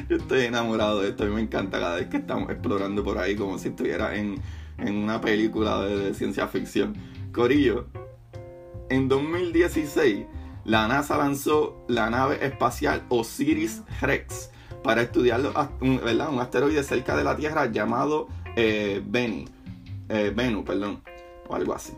Yo 0.10 0.18
estoy 0.18 0.46
enamorado 0.46 1.02
de 1.02 1.10
esto. 1.10 1.24
A 1.24 1.28
mí 1.28 1.34
me 1.34 1.42
encanta 1.42 1.80
cada 1.80 1.96
vez 1.96 2.08
que 2.08 2.18
estamos 2.18 2.50
explorando 2.50 3.04
por 3.04 3.18
ahí 3.18 3.36
como 3.36 3.58
si 3.58 3.70
estuviera 3.70 4.16
en, 4.16 4.42
una 4.78 5.20
película 5.22 5.82
de, 5.82 6.14
ciencia 6.14 6.48
ficción. 6.48 6.96
Corillo, 7.32 7.88
en 8.90 9.08
2016 9.08 10.26
la 10.66 10.88
NASA 10.88 11.18
lanzó 11.18 11.84
la 11.88 12.10
nave 12.10 12.46
espacial 12.46 13.04
Osiris 13.10 13.82
Rex 14.02 14.52
para 14.84 15.02
estudiar 15.02 15.42
un, 15.80 16.00
un 16.00 16.40
asteroide 16.40 16.84
cerca 16.84 17.16
de 17.16 17.24
la 17.24 17.36
Tierra 17.36 17.66
llamado 17.68 18.28
eh, 18.56 19.02
Benny, 19.06 19.46
eh, 20.10 20.32
Venus, 20.36 20.64
perdón, 20.66 21.02
o 21.48 21.56
algo 21.56 21.74
así. 21.74 21.94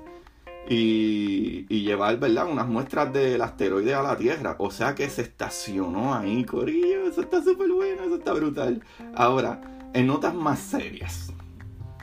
Y, 0.69 1.65
y, 1.69 1.83
llevar, 1.83 2.17
¿verdad? 2.19 2.47
Unas 2.49 2.67
muestras 2.67 3.11
del 3.11 3.41
asteroide 3.41 3.93
a 3.93 4.01
la 4.01 4.17
Tierra. 4.17 4.55
O 4.59 4.71
sea 4.71 4.95
que 4.95 5.09
se 5.09 5.21
estacionó 5.21 6.13
ahí, 6.13 6.45
Corillo. 6.45 7.07
Eso 7.07 7.21
está 7.21 7.43
súper 7.43 7.69
bueno, 7.69 8.03
eso 8.03 8.15
está 8.15 8.33
brutal. 8.33 8.81
Ahora, 9.13 9.61
en 9.93 10.07
notas 10.07 10.33
más 10.33 10.59
serias. 10.59 11.33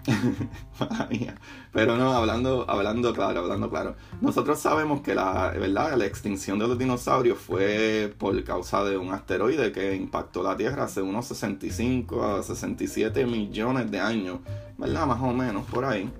Pero 1.72 1.96
no, 1.96 2.12
hablando, 2.12 2.68
hablando 2.68 3.12
claro, 3.12 3.40
hablando 3.40 3.70
claro. 3.70 3.96
Nosotros 4.20 4.58
sabemos 4.58 5.02
que 5.02 5.14
la, 5.14 5.50
¿verdad? 5.50 5.96
la 5.96 6.06
extinción 6.06 6.58
de 6.58 6.66
los 6.66 6.78
dinosaurios 6.78 7.38
fue 7.38 8.12
por 8.18 8.42
causa 8.44 8.84
de 8.84 8.96
un 8.96 9.12
asteroide 9.12 9.72
que 9.72 9.94
impactó 9.94 10.42
la 10.42 10.56
Tierra 10.56 10.84
hace 10.84 11.02
unos 11.02 11.26
65 11.26 12.24
a 12.24 12.42
67 12.42 13.26
millones 13.26 13.90
de 13.90 14.00
años, 14.00 14.40
¿verdad? 14.78 15.06
Más 15.06 15.22
o 15.22 15.32
menos 15.32 15.66
por 15.66 15.84
ahí. 15.84 16.10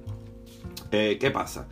Eh, 0.91 1.19
¿Qué 1.21 1.31
pasa? 1.31 1.67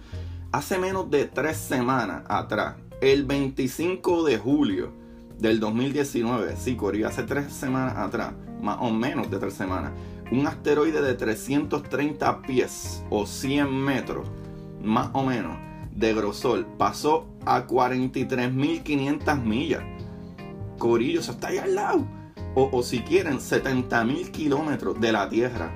Hace 0.51 0.79
menos 0.79 1.11
de 1.11 1.27
tres 1.27 1.59
semanas 1.59 2.23
atrás, 2.27 2.77
el 3.03 3.27
25 3.27 4.25
de 4.25 4.39
julio 4.39 4.95
del 5.39 5.61
2019, 5.61 6.57
sí, 6.57 6.75
corría 6.75 7.09
hace 7.09 7.25
tres 7.25 7.53
semanas 7.53 7.99
atrás, 7.99 8.33
más 8.63 8.79
o 8.81 8.91
menos 8.91 9.31
de 9.31 9.39
tres 9.39 9.53
semanas, 9.53 9.93
un 10.31 10.47
asteroide 10.47 11.03
de 11.03 11.13
330 11.13 12.41
pies 12.41 13.05
o 13.11 13.27
100 13.27 13.71
metros, 13.71 14.27
más 14.83 15.11
o 15.13 15.23
menos, 15.23 15.55
de 15.95 16.15
grosor, 16.15 16.65
pasó 16.79 17.27
a 17.45 17.67
43.500 17.67 19.43
millas. 19.43 19.83
Corillo, 20.79 21.21
eso 21.21 21.33
está 21.33 21.49
ahí 21.49 21.59
al 21.59 21.75
lado. 21.75 22.07
O, 22.55 22.83
si 22.83 23.01
quieren, 23.01 23.39
70.000 23.39 24.31
kilómetros 24.31 24.99
de 24.99 25.13
la 25.13 25.29
Tierra. 25.29 25.71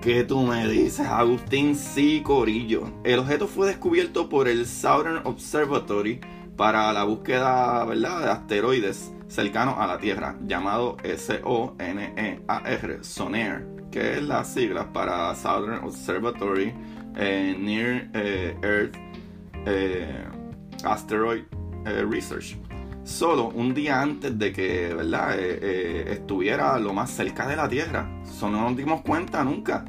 ¿Qué 0.00 0.24
tú 0.24 0.40
me 0.40 0.66
dices, 0.66 1.06
Agustín? 1.06 1.76
Sí, 1.76 2.22
Corillo. 2.22 2.90
El 3.04 3.18
objeto 3.18 3.46
fue 3.46 3.66
descubierto 3.66 4.30
por 4.30 4.48
el 4.48 4.66
Southern 4.66 5.20
Observatory 5.24 6.20
para 6.56 6.90
la 6.92 7.04
búsqueda 7.04 7.84
¿verdad? 7.84 8.22
de 8.22 8.30
asteroides 8.30 9.12
cercanos 9.28 9.74
a 9.78 9.86
la 9.86 9.98
Tierra, 9.98 10.36
llamado 10.46 10.96
S-O-N-E-A-R, 11.04 13.04
SONAIR 13.04 13.80
que 13.90 14.14
es 14.14 14.22
la 14.22 14.44
sigla 14.44 14.92
para 14.92 15.34
Southern 15.34 15.84
Observatory 15.84 16.72
eh, 17.16 17.56
Near 17.58 18.08
eh, 18.14 18.56
Earth 18.62 18.96
eh, 19.66 20.24
Asteroid 20.84 21.44
Research. 21.84 22.56
Solo 23.04 23.48
un 23.48 23.74
día 23.74 24.00
antes 24.00 24.38
de 24.38 24.52
que 24.52 24.94
¿verdad? 24.94 25.38
estuviera 25.38 26.78
lo 26.78 26.92
más 26.92 27.10
cerca 27.10 27.46
de 27.46 27.56
la 27.56 27.68
Tierra. 27.68 28.08
Eso 28.24 28.50
no 28.50 28.62
nos 28.62 28.76
dimos 28.76 29.00
cuenta 29.02 29.42
nunca. 29.42 29.84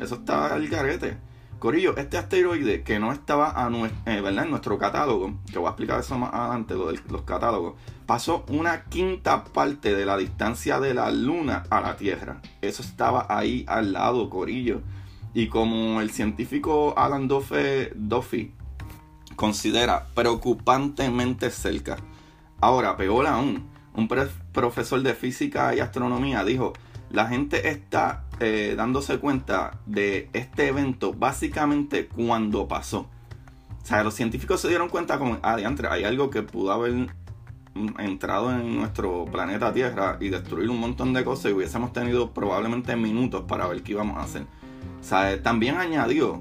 Eso 0.00 0.16
está 0.16 0.54
al 0.54 0.68
garete. 0.68 1.18
Corillo, 1.58 1.96
este 1.96 2.18
asteroide 2.18 2.82
que 2.82 2.98
no 2.98 3.12
estaba 3.12 3.50
a 3.50 3.68
¿verdad? 3.70 4.44
en 4.44 4.50
nuestro 4.50 4.78
catálogo, 4.78 5.32
que 5.50 5.58
voy 5.58 5.68
a 5.68 5.70
explicar 5.70 6.00
eso 6.00 6.18
más 6.18 6.34
adelante, 6.34 6.74
lo 6.74 6.92
de 6.92 7.00
los 7.08 7.22
catálogos, 7.22 7.74
pasó 8.04 8.44
una 8.48 8.84
quinta 8.84 9.42
parte 9.42 9.94
de 9.94 10.04
la 10.04 10.18
distancia 10.18 10.80
de 10.80 10.92
la 10.92 11.10
Luna 11.10 11.62
a 11.70 11.80
la 11.80 11.96
Tierra. 11.96 12.42
Eso 12.60 12.82
estaba 12.82 13.26
ahí 13.30 13.64
al 13.68 13.94
lado, 13.94 14.28
Corillo. 14.28 14.82
Y 15.32 15.48
como 15.48 16.02
el 16.02 16.10
científico 16.10 16.94
Alan 16.96 17.26
Duffy 17.26 18.52
considera 19.34 20.08
preocupantemente 20.14 21.50
cerca. 21.50 21.96
Ahora, 22.60 22.96
peor 22.96 23.26
aún, 23.26 23.68
un 23.94 24.08
profesor 24.52 25.02
de 25.02 25.14
física 25.14 25.74
y 25.74 25.80
astronomía 25.80 26.44
dijo, 26.44 26.72
la 27.10 27.26
gente 27.26 27.68
está 27.68 28.24
eh, 28.40 28.74
dándose 28.76 29.18
cuenta 29.18 29.78
de 29.86 30.28
este 30.32 30.68
evento 30.68 31.12
básicamente 31.12 32.08
cuando 32.08 32.68
pasó. 32.68 33.08
O 33.82 33.86
sea, 33.86 34.02
los 34.02 34.14
científicos 34.14 34.60
se 34.60 34.68
dieron 34.68 34.88
cuenta 34.88 35.18
como, 35.18 35.38
ah, 35.42 35.56
diantre, 35.56 35.88
hay 35.88 36.04
algo 36.04 36.28
que 36.30 36.42
pudo 36.42 36.72
haber 36.72 37.08
entrado 37.98 38.52
en 38.52 38.76
nuestro 38.76 39.26
planeta 39.26 39.72
Tierra 39.72 40.16
y 40.20 40.30
destruir 40.30 40.70
un 40.70 40.80
montón 40.80 41.12
de 41.12 41.24
cosas 41.24 41.52
y 41.52 41.54
hubiésemos 41.54 41.92
tenido 41.92 42.32
probablemente 42.32 42.96
minutos 42.96 43.44
para 43.46 43.66
ver 43.66 43.82
qué 43.82 43.92
íbamos 43.92 44.16
a 44.18 44.22
hacer. 44.22 44.42
O 45.00 45.04
sea, 45.04 45.40
también 45.42 45.76
añadió 45.76 46.40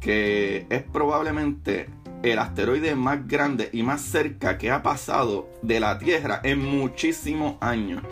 que 0.00 0.66
es 0.70 0.82
probablemente 0.82 1.88
el 2.22 2.38
asteroide 2.38 2.94
más 2.94 3.26
grande 3.26 3.70
y 3.72 3.82
más 3.82 4.00
cerca 4.00 4.58
que 4.58 4.70
ha 4.70 4.82
pasado 4.82 5.48
de 5.62 5.80
la 5.80 5.98
Tierra 5.98 6.40
en 6.44 6.60
muchísimos 6.60 7.56
años. 7.60 8.02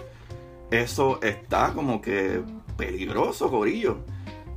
Eso 0.70 1.20
está 1.22 1.72
como 1.72 2.00
que 2.00 2.42
peligroso, 2.76 3.50
Corillo. 3.50 3.98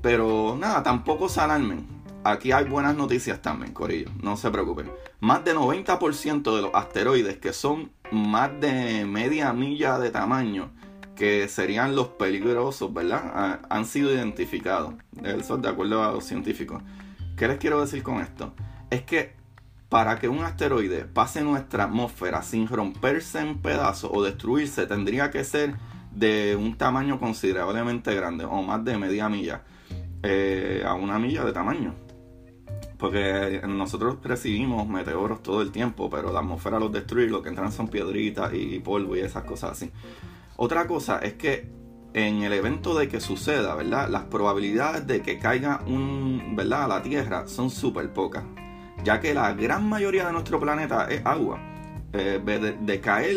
Pero 0.01 0.57
nada, 0.60 0.83
tampoco 0.83 1.29
se 1.29 1.39
alarmen 1.41 1.93
aquí 2.24 2.51
hay 2.51 2.65
buenas 2.65 2.95
noticias 2.95 3.41
también, 3.41 3.74
Corillo. 3.74 4.10
No 4.22 4.38
se 4.38 4.50
preocupen. 4.50 4.91
Más 5.19 5.43
del 5.43 5.57
90% 5.57 6.55
de 6.55 6.62
los 6.62 6.72
asteroides 6.74 7.38
que 7.38 7.53
son 7.53 7.91
más 8.12 8.50
de 8.60 9.05
media 9.05 9.53
milla 9.53 9.98
de 10.00 10.12
tamaño, 10.12 10.72
que 11.15 11.48
serían 11.48 11.95
los 11.95 12.10
peligrosos, 12.10 12.93
¿verdad? 12.93 13.31
Ah, 13.33 13.60
han 13.69 13.86
sido 13.86 14.12
identificados. 14.12 14.95
Eso 15.24 15.57
de 15.57 15.69
acuerdo 15.69 16.03
a 16.03 16.12
los 16.12 16.25
científicos. 16.25 16.81
¿Qué 17.38 17.48
les 17.48 17.57
quiero 17.57 17.81
decir 17.81 18.03
con 18.03 18.22
esto? 18.22 18.53
Es 18.89 19.03
que 19.03 19.36
para 19.93 20.17
que 20.17 20.27
un 20.27 20.43
asteroide 20.43 21.05
pase 21.05 21.43
nuestra 21.43 21.83
atmósfera 21.83 22.41
sin 22.41 22.67
romperse 22.67 23.39
en 23.41 23.59
pedazos 23.59 24.09
o 24.12 24.23
destruirse, 24.23 24.88
tendría 24.88 25.29
que 25.29 25.43
ser 25.43 25.75
de 26.09 26.55
un 26.55 26.75
tamaño 26.79 27.19
considerablemente 27.19 28.15
grande, 28.15 28.43
o 28.43 28.63
más 28.63 28.83
de 28.83 28.97
media 28.97 29.29
milla, 29.29 29.62
eh, 30.23 30.81
a 30.83 30.95
una 30.95 31.19
milla 31.19 31.45
de 31.45 31.53
tamaño. 31.53 31.93
Porque 32.97 33.62
nosotros 33.67 34.17
recibimos 34.23 34.88
meteoros 34.88 35.43
todo 35.43 35.62
el 35.62 35.71
tiempo, 35.71 36.09
pero 36.09 36.33
la 36.33 36.39
atmósfera 36.39 36.79
los 36.79 36.91
destruye, 36.91 37.27
lo 37.27 37.43
que 37.43 37.50
entran 37.50 37.71
son 37.71 37.88
piedritas 37.88 38.51
y 38.51 38.79
polvo 38.79 39.15
y 39.15 39.19
esas 39.19 39.43
cosas 39.43 39.73
así. 39.73 39.91
Otra 40.55 40.88
cosa 40.88 41.19
es 41.19 41.33
que 41.33 41.69
en 42.15 42.41
el 42.41 42.53
evento 42.53 42.97
de 42.97 43.07
que 43.07 43.19
suceda, 43.19 43.75
¿verdad? 43.75 44.09
Las 44.09 44.23
probabilidades 44.23 45.05
de 45.05 45.21
que 45.21 45.38
caiga 45.38 45.83
un, 45.85 46.55
¿verdad? 46.55 46.85
A 46.85 46.88
la 46.88 47.03
Tierra 47.03 47.47
son 47.47 47.69
súper 47.69 48.12
pocas, 48.12 48.43
ya 49.03 49.19
que 49.19 49.33
la 49.33 49.53
gran 49.53 49.88
mayoría 49.88 50.25
de 50.27 50.33
nuestro 50.33 50.60
planeta 50.60 51.07
es 51.10 51.25
agua. 51.25 51.60
Eh, 52.15 52.39
de, 52.79 53.01
caer 53.01 53.36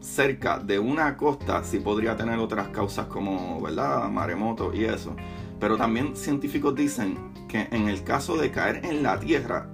cerca 0.00 0.58
de 0.58 0.78
una 0.78 1.16
costa 1.16 1.64
sí 1.64 1.78
podría 1.78 2.16
tener 2.18 2.38
otras 2.38 2.68
causas 2.68 3.06
como, 3.06 3.60
¿verdad? 3.62 4.10
Maremoto 4.10 4.74
y 4.74 4.84
eso. 4.84 5.16
Pero 5.58 5.76
también 5.78 6.14
científicos 6.14 6.74
dicen 6.74 7.16
que 7.48 7.68
en 7.70 7.88
el 7.88 8.04
caso 8.04 8.36
de 8.36 8.50
caer 8.50 8.84
en 8.84 9.02
la 9.02 9.18
Tierra, 9.18 9.70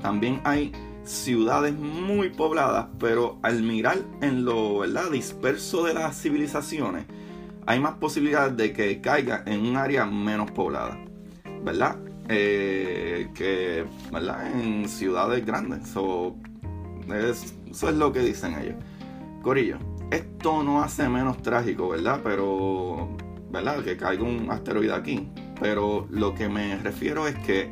también 0.00 0.40
hay 0.44 0.72
ciudades 1.04 1.74
muy 1.74 2.30
pobladas, 2.30 2.86
pero 2.98 3.38
al 3.42 3.62
mirar 3.62 3.98
en 4.22 4.44
lo 4.44 4.78
¿verdad? 4.78 5.10
disperso 5.10 5.84
de 5.84 5.92
las 5.92 6.20
civilizaciones, 6.20 7.04
hay 7.66 7.80
más 7.80 7.94
posibilidades 7.94 8.56
de 8.56 8.72
que 8.72 9.00
caiga 9.02 9.42
en 9.46 9.66
un 9.66 9.76
área 9.76 10.06
menos 10.06 10.50
poblada, 10.50 10.98
¿verdad? 11.62 11.98
Eh, 12.32 13.28
que 13.34 13.84
¿verdad? 14.12 14.52
en 14.52 14.88
ciudades 14.88 15.44
grandes. 15.44 15.80
eso 15.88 16.36
es 17.68 17.94
lo 17.96 18.12
que 18.12 18.20
dicen 18.20 18.56
ellos. 18.56 18.76
Corillo, 19.42 19.78
esto 20.12 20.62
no 20.62 20.80
hace 20.80 21.08
menos 21.08 21.42
trágico, 21.42 21.88
¿verdad? 21.88 22.20
Pero, 22.22 23.16
¿verdad? 23.50 23.82
Que 23.82 23.96
caiga 23.96 24.22
un 24.22 24.48
asteroide 24.48 24.94
aquí. 24.94 25.28
Pero 25.60 26.06
lo 26.08 26.32
que 26.34 26.48
me 26.48 26.76
refiero 26.78 27.26
es 27.26 27.36
que 27.40 27.68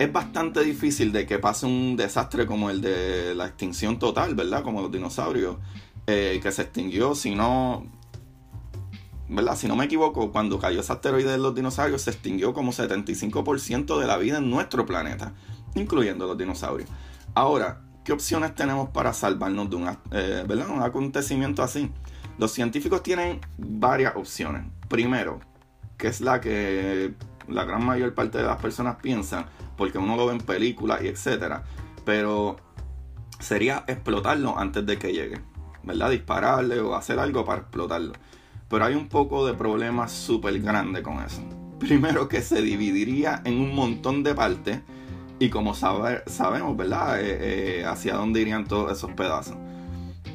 es 0.00 0.12
bastante 0.12 0.64
difícil 0.64 1.12
de 1.12 1.24
que 1.24 1.38
pase 1.38 1.66
un 1.66 1.96
desastre 1.96 2.46
como 2.46 2.70
el 2.70 2.80
de 2.80 3.36
la 3.36 3.46
extinción 3.46 4.00
total, 4.00 4.34
¿verdad? 4.34 4.64
Como 4.64 4.82
los 4.82 4.90
dinosaurios, 4.90 5.58
eh, 6.08 6.40
que 6.42 6.50
se 6.50 6.62
extinguió, 6.62 7.14
si 7.14 7.36
no, 7.36 7.86
¿verdad? 9.28 9.56
Si 9.56 9.66
no 9.68 9.76
me 9.76 9.86
equivoco, 9.86 10.32
cuando 10.32 10.58
cayó 10.58 10.80
ese 10.80 10.92
asteroide 10.92 11.32
de 11.32 11.38
los 11.38 11.54
dinosaurios, 11.54 12.02
se 12.02 12.10
extinguió 12.10 12.52
como 12.52 12.72
75% 12.72 13.98
de 13.98 14.06
la 14.06 14.16
vida 14.16 14.38
en 14.38 14.50
nuestro 14.50 14.86
planeta, 14.86 15.32
incluyendo 15.74 16.26
los 16.26 16.36
dinosaurios. 16.36 16.88
Ahora, 17.34 17.80
¿qué 18.04 18.12
opciones 18.12 18.54
tenemos 18.54 18.90
para 18.90 19.12
salvarnos 19.12 19.70
de 19.70 19.76
un, 19.76 19.88
eh, 20.12 20.44
¿verdad? 20.46 20.68
un 20.68 20.82
acontecimiento 20.82 21.62
así? 21.62 21.90
Los 22.38 22.52
científicos 22.52 23.02
tienen 23.02 23.40
varias 23.58 24.16
opciones. 24.16 24.64
Primero, 24.88 25.40
que 25.96 26.08
es 26.08 26.20
la 26.20 26.40
que 26.40 27.14
la 27.48 27.64
gran 27.64 27.84
mayor 27.84 28.14
parte 28.14 28.38
de 28.38 28.44
las 28.44 28.60
personas 28.60 28.96
piensan, 28.96 29.46
porque 29.76 29.98
uno 29.98 30.16
lo 30.16 30.26
ve 30.26 30.32
en 30.32 30.40
películas 30.40 31.02
y 31.02 31.08
etcétera, 31.08 31.64
pero 32.04 32.56
sería 33.40 33.84
explotarlo 33.86 34.58
antes 34.58 34.84
de 34.86 34.98
que 34.98 35.12
llegue, 35.12 35.40
¿verdad? 35.82 36.10
Dispararle 36.10 36.80
o 36.80 36.94
hacer 36.94 37.18
algo 37.18 37.44
para 37.44 37.62
explotarlo. 37.62 38.12
Pero 38.68 38.84
hay 38.84 38.94
un 38.94 39.08
poco 39.08 39.46
de 39.46 39.54
problema 39.54 40.08
súper 40.08 40.60
grande 40.60 41.02
con 41.02 41.22
eso. 41.22 41.42
Primero 41.78 42.28
que 42.28 42.42
se 42.42 42.62
dividiría 42.62 43.42
en 43.44 43.60
un 43.60 43.74
montón 43.74 44.22
de 44.22 44.34
partes 44.34 44.80
y 45.38 45.50
como 45.50 45.74
sabemos, 45.74 46.76
¿verdad? 46.76 47.20
Eh, 47.20 47.80
eh, 47.80 47.84
hacia 47.84 48.14
dónde 48.14 48.40
irían 48.40 48.66
todos 48.66 48.92
esos 48.92 49.12
pedazos. 49.12 49.56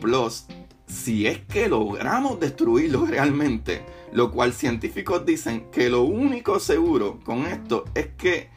Plus, 0.01 0.45
si 0.85 1.27
es 1.27 1.39
que 1.39 1.69
logramos 1.69 2.39
destruirlo 2.39 3.05
realmente, 3.05 3.85
lo 4.11 4.31
cual 4.31 4.53
científicos 4.53 5.25
dicen 5.25 5.69
que 5.71 5.89
lo 5.89 6.03
único 6.03 6.59
seguro 6.59 7.19
con 7.23 7.45
esto 7.45 7.85
es 7.93 8.07
que 8.17 8.49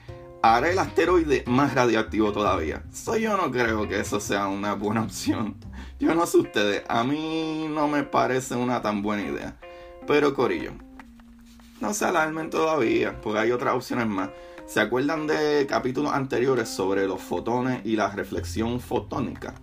hará 0.42 0.70
el 0.70 0.78
asteroide 0.78 1.44
más 1.46 1.74
radioactivo 1.74 2.32
todavía. 2.32 2.82
So, 2.92 3.16
yo 3.16 3.36
no 3.36 3.50
creo 3.50 3.88
que 3.88 4.00
eso 4.00 4.20
sea 4.20 4.48
una 4.48 4.74
buena 4.74 5.02
opción. 5.02 5.56
Yo 6.00 6.14
no 6.14 6.26
sé 6.26 6.38
ustedes, 6.38 6.82
a 6.88 7.04
mí 7.04 7.66
no 7.70 7.86
me 7.86 8.02
parece 8.02 8.56
una 8.56 8.82
tan 8.82 9.02
buena 9.02 9.22
idea. 9.22 9.56
Pero 10.06 10.34
Corillo, 10.34 10.72
no 11.80 11.94
se 11.94 12.04
alarmen 12.04 12.50
todavía, 12.50 13.20
porque 13.20 13.38
hay 13.38 13.52
otras 13.52 13.74
opciones 13.74 14.08
más. 14.08 14.30
¿Se 14.66 14.80
acuerdan 14.80 15.26
de 15.26 15.66
capítulos 15.68 16.12
anteriores 16.12 16.68
sobre 16.68 17.06
los 17.06 17.20
fotones 17.20 17.80
y 17.84 17.94
la 17.94 18.08
reflexión 18.10 18.80
fotónica? 18.80 19.54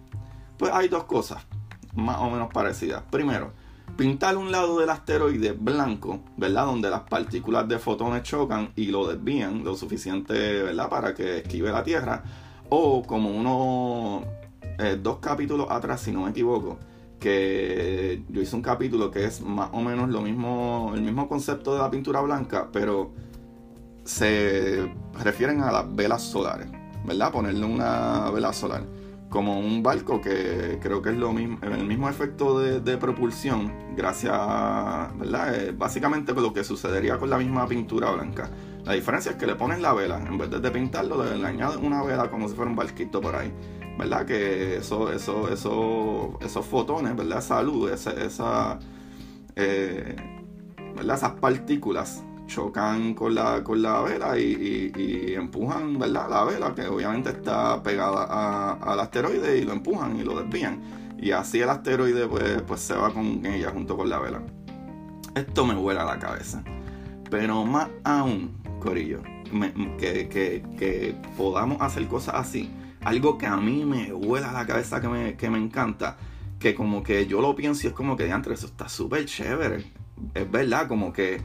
Pues 0.57 0.71
hay 0.73 0.87
dos 0.87 1.05
cosas 1.05 1.45
más 1.93 2.17
o 2.19 2.29
menos 2.29 2.53
parecidas. 2.53 3.03
Primero, 3.09 3.53
pintar 3.95 4.37
un 4.37 4.51
lado 4.51 4.79
del 4.79 4.89
asteroide 4.89 5.51
blanco, 5.51 6.21
¿verdad? 6.37 6.65
Donde 6.65 6.89
las 6.89 7.01
partículas 7.01 7.67
de 7.67 7.79
fotones 7.79 8.23
chocan 8.23 8.71
y 8.75 8.87
lo 8.87 9.07
desvían 9.07 9.63
lo 9.63 9.75
suficiente, 9.75 10.63
¿verdad? 10.63 10.89
Para 10.89 11.13
que 11.13 11.39
esquive 11.39 11.71
la 11.71 11.83
Tierra. 11.83 12.23
O 12.69 13.03
como 13.03 13.31
uno, 13.31 14.23
eh, 14.77 14.97
dos 15.01 15.17
capítulos 15.19 15.67
atrás, 15.69 16.01
si 16.01 16.11
no 16.11 16.23
me 16.23 16.31
equivoco, 16.31 16.77
que 17.19 18.23
yo 18.29 18.41
hice 18.41 18.55
un 18.55 18.61
capítulo 18.61 19.11
que 19.11 19.25
es 19.25 19.41
más 19.41 19.69
o 19.73 19.81
menos 19.81 20.09
lo 20.09 20.21
mismo, 20.21 20.93
el 20.95 21.01
mismo 21.01 21.27
concepto 21.27 21.73
de 21.73 21.79
la 21.79 21.89
pintura 21.89 22.21
blanca, 22.21 22.69
pero 22.71 23.11
se 24.03 24.91
refieren 25.23 25.61
a 25.61 25.71
las 25.71 25.95
velas 25.95 26.23
solares, 26.23 26.67
¿verdad? 27.05 27.31
Ponerle 27.31 27.65
una 27.65 28.29
vela 28.31 28.53
solar 28.53 28.98
como 29.29 29.59
un 29.59 29.83
barco 29.83 30.21
que 30.21 30.79
creo 30.81 31.01
que 31.01 31.09
es 31.09 31.17
lo 31.17 31.31
mismo, 31.31 31.59
el 31.61 31.85
mismo 31.85 32.09
efecto 32.09 32.59
de, 32.59 32.97
propulsión, 32.97 33.71
gracias, 33.95 34.33
¿verdad? 35.17 35.55
Eh, 35.55 35.71
básicamente 35.71 36.33
lo 36.33 36.51
que 36.51 36.63
sucedería 36.63 37.17
con 37.17 37.29
la 37.29 37.37
misma 37.37 37.67
pintura 37.67 38.11
blanca. 38.11 38.49
La 38.85 38.93
diferencia 38.93 39.31
es 39.31 39.37
que 39.37 39.45
le 39.45 39.55
pones 39.55 39.79
la 39.81 39.93
vela, 39.93 40.17
en 40.17 40.37
vez 40.37 40.49
de 40.49 40.71
pintarlo, 40.71 41.23
le, 41.23 41.45
añades 41.45 41.77
una 41.77 42.01
vela 42.01 42.29
como 42.31 42.47
si 42.47 42.55
fuera 42.55 42.71
un 42.71 42.75
barquito 42.75 43.21
por 43.21 43.35
ahí. 43.35 43.53
¿Verdad? 43.97 44.25
Que 44.25 44.77
eso, 44.77 45.11
eso, 45.11 45.49
eso, 45.51 46.39
esos 46.41 46.65
fotones, 46.65 47.15
¿verdad? 47.15 47.39
Esa 47.39 47.61
luz, 47.61 47.91
eh, 49.55 50.15
¿verdad? 50.95 51.15
Esas 51.17 51.31
partículas 51.33 52.23
chocan 52.49 53.13
con 53.13 53.35
la, 53.35 53.63
con 53.63 53.81
la 53.81 54.01
vela 54.01 54.37
y, 54.37 55.33
empujan, 55.35 55.97
¿verdad? 55.97 56.29
La 56.29 56.43
vela, 56.43 56.75
que 56.75 56.87
obviamente 56.87 57.29
está 57.29 57.81
pegada 57.81 58.73
al 58.73 58.99
asteroide 58.99 59.59
y 59.59 59.61
lo 59.61 59.73
empujan 59.73 60.19
y 60.19 60.23
lo 60.23 60.41
desvían. 60.41 60.81
Y 61.17 61.31
así 61.31 61.61
el 61.61 61.69
asteroide 61.69 62.27
pues, 62.27 62.61
pues 62.63 62.81
se 62.81 62.95
va 62.95 63.13
con 63.13 63.45
ella 63.45 63.71
junto 63.71 63.95
con 63.95 64.09
la 64.09 64.19
vela. 64.19 64.41
Esto 65.35 65.65
me 65.65 65.75
vuela 65.75 66.03
la 66.03 66.17
cabeza. 66.19 66.63
Pero 67.29 67.63
más 67.63 67.89
aún, 68.03 68.57
Corillo, 68.79 69.21
que, 69.99 70.27
que, 70.27 71.15
podamos 71.37 71.81
hacer 71.81 72.07
cosas 72.07 72.35
así. 72.35 72.71
Algo 73.01 73.37
que 73.37 73.45
a 73.45 73.57
mí 73.57 73.85
me 73.85 74.11
vuela 74.11 74.51
la 74.51 74.65
cabeza, 74.65 74.99
que 74.99 75.07
me, 75.07 75.37
que 75.37 75.49
me 75.49 75.59
encanta. 75.59 76.17
Que 76.59 76.75
como 76.75 77.03
que 77.03 77.25
yo 77.27 77.39
lo 77.41 77.55
pienso 77.55 77.85
y 77.85 77.89
es 77.89 77.93
como 77.93 78.17
que, 78.17 78.23
de 78.23 78.31
antes, 78.33 78.53
eso 78.53 78.65
está 78.65 78.89
súper 78.89 79.25
chévere. 79.25 79.85
Es 80.33 80.49
verdad, 80.51 80.87
como 80.87 81.13
que 81.13 81.41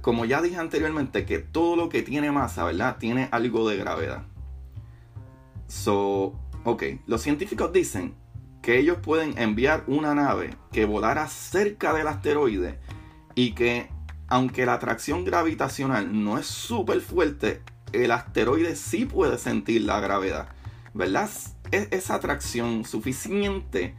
como 0.00 0.24
ya 0.24 0.42
dije 0.42 0.56
anteriormente, 0.56 1.24
que 1.24 1.38
todo 1.38 1.76
lo 1.76 1.88
que 1.88 2.02
tiene 2.02 2.30
masa, 2.32 2.64
¿verdad? 2.64 2.96
Tiene 2.98 3.28
algo 3.30 3.68
de 3.68 3.76
gravedad. 3.76 4.24
So, 5.66 6.38
ok, 6.64 6.82
los 7.06 7.22
científicos 7.22 7.72
dicen 7.72 8.14
que 8.60 8.78
ellos 8.78 8.98
pueden 9.02 9.38
enviar 9.38 9.84
una 9.86 10.14
nave 10.14 10.56
que 10.70 10.84
volara 10.84 11.26
cerca 11.28 11.92
del 11.92 12.06
asteroide 12.06 12.78
y 13.34 13.52
que, 13.52 13.88
aunque 14.28 14.66
la 14.66 14.74
atracción 14.74 15.24
gravitacional 15.24 16.22
no 16.24 16.38
es 16.38 16.46
súper 16.46 17.00
fuerte, 17.00 17.62
el 17.92 18.10
asteroide 18.12 18.76
sí 18.76 19.04
puede 19.04 19.38
sentir 19.38 19.82
la 19.82 20.00
gravedad, 20.00 20.48
¿verdad? 20.94 21.28
Es 21.70 21.88
esa 21.90 22.14
atracción 22.14 22.84
suficiente, 22.84 23.94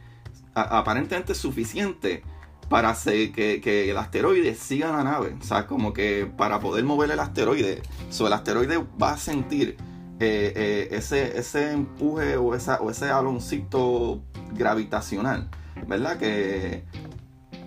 aparentemente 0.54 1.34
suficiente 1.34 2.22
para 2.68 2.90
hacer 2.90 3.32
que, 3.32 3.90
el 3.90 3.96
asteroide 3.96 4.54
siga 4.54 4.92
la 4.92 5.04
nave. 5.04 5.36
O 5.40 5.44
sea, 5.44 5.66
como 5.66 5.92
que 5.92 6.30
para 6.36 6.60
poder 6.60 6.84
mover 6.84 7.10
el 7.10 7.20
asteroide, 7.20 7.82
el 8.18 8.32
asteroide 8.32 8.84
va 9.00 9.12
a 9.12 9.16
sentir 9.16 9.76
eh, 10.20 10.52
eh, 10.56 10.88
ese, 10.92 11.38
ese 11.38 11.72
empuje 11.72 12.36
o, 12.36 12.54
esa, 12.54 12.80
o 12.80 12.90
ese 12.90 13.10
aloncito 13.10 14.22
gravitacional, 14.52 15.48
¿verdad? 15.86 16.18
Que 16.18 16.84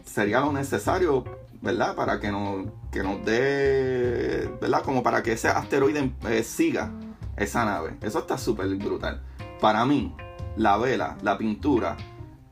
sería 0.05 0.39
lo 0.39 0.51
necesario, 0.51 1.23
¿verdad? 1.61 1.95
Para 1.95 2.19
que 2.19 2.31
nos, 2.31 2.65
que 2.91 3.03
dé, 3.25 4.49
¿verdad? 4.61 4.81
Como 4.83 5.03
para 5.03 5.21
que 5.23 5.33
ese 5.33 5.49
asteroide 5.49 6.11
eh, 6.29 6.43
siga 6.43 6.91
esa 7.35 7.65
nave. 7.65 7.97
Eso 8.01 8.19
está 8.19 8.37
súper 8.37 8.67
brutal. 8.75 9.21
Para 9.61 9.85
mí, 9.85 10.15
la 10.55 10.77
vela, 10.77 11.17
la 11.21 11.37
pintura, 11.37 11.97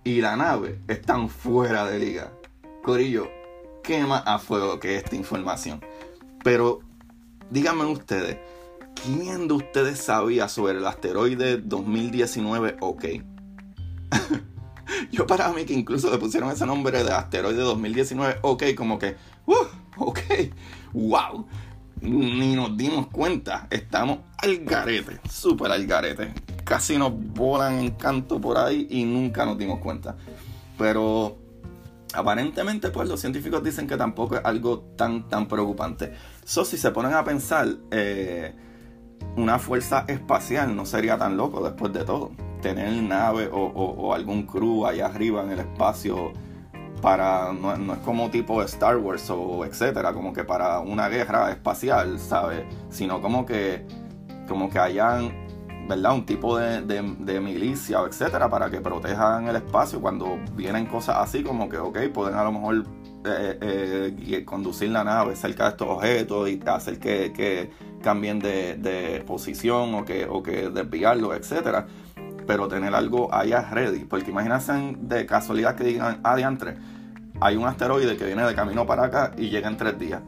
y 0.06 0.22
la 0.22 0.38
nave 0.38 0.80
están 0.88 1.30
fuera 1.30 1.86
de 1.86 1.98
liga. 2.00 2.32
Corillo, 2.86 3.30
quema 3.84 4.20
a 4.20 4.38
fuego 4.38 4.80
que 4.80 4.96
esta 4.96 5.16
información. 5.16 5.84
Pero 6.44 6.82
díganme 7.50 7.86
ustedes, 7.86 8.38
¿quién 9.04 9.48
de 9.48 9.56
ustedes 9.56 10.00
sabía 10.00 10.48
sobre 10.48 10.78
el 10.78 10.86
asteroide 10.86 11.58
2019 11.58 12.78
OK? 12.82 13.06
Yo 15.12 15.26
para 15.26 15.52
mí 15.52 15.66
que 15.66 15.74
incluso 15.74 16.12
le 16.12 16.20
pusieron 16.20 16.52
ese 16.52 16.66
nombre 16.66 17.04
de 17.04 17.12
asteroide 17.12 17.62
2019 17.62 18.38
OK, 18.44 18.64
como 18.78 19.00
que, 19.00 19.16
uh, 19.48 19.66
ok, 19.98 20.20
wow, 20.94 21.48
ni 22.02 22.56
nos 22.56 22.78
dimos 22.78 23.08
cuenta, 23.08 23.68
estamos 23.72 24.20
al 24.38 24.58
garete, 24.60 25.20
súper 25.28 25.72
al 25.72 25.88
garete 25.88 26.32
casi 26.66 26.98
nos 26.98 27.14
volan 27.16 27.80
en 27.80 27.92
canto 27.92 28.42
por 28.42 28.58
ahí 28.58 28.88
y 28.90 29.06
nunca 29.06 29.46
nos 29.46 29.58
dimos 29.58 29.80
cuenta. 29.80 30.18
Pero 30.78 31.38
aparentemente, 32.14 32.90
pues 32.90 33.10
los 33.10 33.20
científicos 33.20 33.64
dicen 33.64 33.88
que 33.88 33.98
tampoco 33.98 34.36
es 34.36 34.46
algo 34.46 34.80
tan, 34.96 35.28
tan 35.28 35.48
preocupante. 35.48 36.14
So, 36.44 36.66
si 36.66 36.78
se 36.78 36.92
ponen 36.92 37.14
a 37.14 37.24
pensar, 37.24 37.68
eh, 37.92 38.54
una 39.36 39.60
fuerza 39.60 40.06
espacial 40.08 40.76
no 40.76 40.86
sería 40.86 41.18
tan 41.18 41.38
loco 41.38 41.64
después 41.64 41.92
de 41.94 42.04
todo. 42.04 42.32
Tener 42.62 42.92
nave 43.04 43.50
o, 43.52 44.14
algún 44.14 44.44
crew 44.44 44.86
allá 44.86 45.08
arriba 45.08 45.44
en 45.44 45.52
el 45.52 45.60
espacio 45.60 46.34
para 47.02 47.54
no, 47.54 47.76
no, 47.78 47.94
es 47.94 48.00
como 48.00 48.32
tipo 48.32 48.64
Star 48.64 48.98
Wars 48.98 49.30
o 49.30 49.64
etcétera, 49.66 50.14
como 50.14 50.34
que 50.34 50.44
para 50.44 50.80
una 50.80 51.08
guerra 51.10 51.52
espacial, 51.52 52.20
¿sabes? 52.20 52.64
Sino 52.90 53.22
como 53.22 53.46
que 53.46 53.86
como 54.48 54.70
que 54.70 54.80
hayan 54.80 55.45
¿verdad? 55.88 56.16
Un 56.16 56.26
tipo 56.26 56.58
de, 56.58 56.82
de, 56.82 57.40
milicia 57.40 58.02
o 58.02 58.08
etcétera 58.08 58.50
para 58.50 58.70
que 58.70 58.82
protejan 58.82 59.48
el 59.48 59.56
espacio 59.58 60.02
cuando 60.02 60.40
vienen 60.56 60.86
cosas 60.88 61.18
así 61.20 61.44
como 61.44 61.70
que, 61.70 61.78
ok, 61.78 62.00
pueden 62.14 62.36
a 62.36 62.44
lo 62.44 62.52
mejor 62.52 62.84
eh, 63.26 64.14
eh, 64.22 64.46
conducir 64.46 64.90
la 64.90 65.04
nave 65.04 65.36
cerca 65.36 65.66
de 65.66 65.70
estos 65.72 65.88
objetos 65.88 66.50
y 66.50 66.60
hacer 66.66 67.00
que, 67.00 67.70
cambien 68.02 68.40
de, 68.40 69.24
posición 69.26 69.94
o 69.96 70.06
que, 70.06 70.26
o 70.26 70.42
que 70.44 70.70
desviarlo, 70.70 71.34
etcétera. 71.34 71.88
Pero 72.48 72.68
tener 72.68 72.94
algo 72.94 73.34
allá 73.34 73.62
ready, 73.72 74.06
porque 74.06 74.30
imagínense 74.30 74.96
de 75.00 75.26
casualidad 75.26 75.76
que 75.76 75.84
digan, 75.84 76.20
ah, 76.24 76.36
diantre, 76.36 76.78
hay 77.42 77.56
un 77.56 77.66
asteroide 77.66 78.18
que 78.18 78.26
viene 78.26 78.44
de 78.44 78.54
camino 78.54 78.86
para 78.86 79.06
acá 79.06 79.32
y 79.36 79.50
llega 79.50 79.68
en 79.68 79.78
tres 79.78 79.98
días 79.98 80.22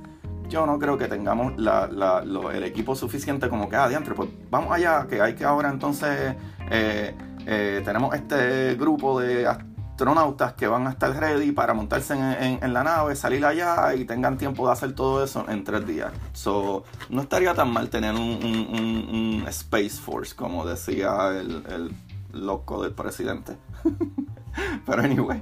yo 0.48 0.66
no 0.66 0.80
creo 0.80 0.98
que 0.98 1.08
tengamos 1.08 1.54
el 1.58 2.64
equipo 2.64 2.96
suficiente 2.96 3.50
como 3.50 3.70
que, 3.70 3.76
adiante, 3.76 4.12
pues 4.12 4.30
vamos 4.50 4.72
allá, 4.72 5.06
que 5.08 5.22
hay 5.22 5.36
que 5.36 5.46
ahora 5.46 5.70
entonces, 5.70 6.36
eh, 6.70 7.16
eh, 7.46 7.82
tenemos 7.84 8.14
este 8.16 8.76
grupo 8.76 9.20
de 9.20 9.48
astronautas 9.48 10.54
que 10.54 10.68
van 10.68 10.86
a 10.86 10.92
estar 10.92 11.12
ready 11.12 11.52
para 11.52 11.74
montarse 11.74 12.14
en, 12.14 12.74
la 12.74 12.84
nave, 12.84 13.16
salir 13.16 13.44
allá 13.46 13.96
y 13.96 14.06
tengan 14.06 14.38
tiempo 14.38 14.68
de 14.68 14.74
hacer 14.74 14.94
todo 14.94 15.24
eso 15.24 15.46
en 15.50 15.64
tres 15.64 15.88
días. 15.88 16.12
So, 16.34 16.84
no 17.10 17.24
estaría 17.24 17.54
tan 17.54 17.72
mal 17.72 17.90
tener 17.90 18.14
un, 18.14 19.44
Space 19.48 20.02
Force, 20.02 20.36
como 20.36 20.66
decía 20.66 21.30
el, 21.30 21.92
loco 22.32 22.84
del 22.84 22.94
presidente. 22.94 23.58
Pero 24.86 25.02
anyway, 25.02 25.42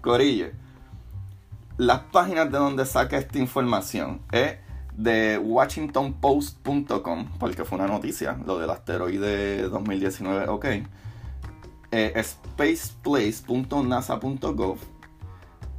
Corille. 0.00 0.61
Las 1.82 2.00
páginas 2.12 2.50
de 2.52 2.58
donde 2.58 2.86
saca 2.86 3.18
esta 3.18 3.40
información 3.40 4.20
es 4.30 4.54
de 4.96 5.36
WashingtonPost.com, 5.36 7.26
porque 7.40 7.64
fue 7.64 7.76
una 7.76 7.88
noticia, 7.88 8.38
lo 8.46 8.60
del 8.60 8.70
asteroide 8.70 9.62
2019, 9.62 10.46
ok 10.46 10.66
eh, 11.90 12.12
spaceplace.nasa.gov, 12.14 14.78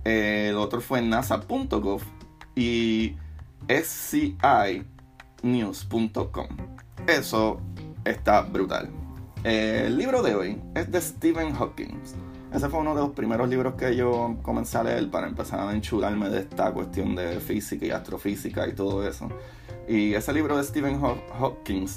el 0.04 0.58
otro 0.58 0.82
fue 0.82 1.02
nasa.gov 1.02 2.02
y 2.54 3.16
scinews.com. 3.70 4.88
Eso 7.08 7.62
está 8.04 8.42
brutal. 8.42 8.90
El 9.46 9.98
libro 9.98 10.22
de 10.22 10.36
hoy 10.36 10.62
es 10.76 10.92
de 10.92 11.00
Stephen 11.00 11.54
Hawking. 11.54 11.98
Ese 12.54 12.70
fue 12.70 12.80
uno 12.80 12.94
de 12.94 13.02
los 13.02 13.12
primeros 13.12 13.50
libros 13.50 13.74
que 13.76 13.96
yo 13.96 14.38
comencé 14.42 14.78
a 14.78 14.84
leer 14.84 15.10
para 15.10 15.28
empezar 15.28 15.60
a 15.60 15.74
enchularme 15.74 16.30
de 16.30 16.42
esta 16.42 16.72
cuestión 16.72 17.16
de 17.16 17.40
física 17.40 17.86
y 17.86 17.92
astrofísica 17.92 18.68
y 18.68 18.74
todo 18.74 19.08
eso. 19.08 19.30
Y 19.88 20.14
ese 20.14 20.32
libro 20.34 20.56
de 20.58 20.64
Stephen 20.64 21.02
Hawking 21.02 21.88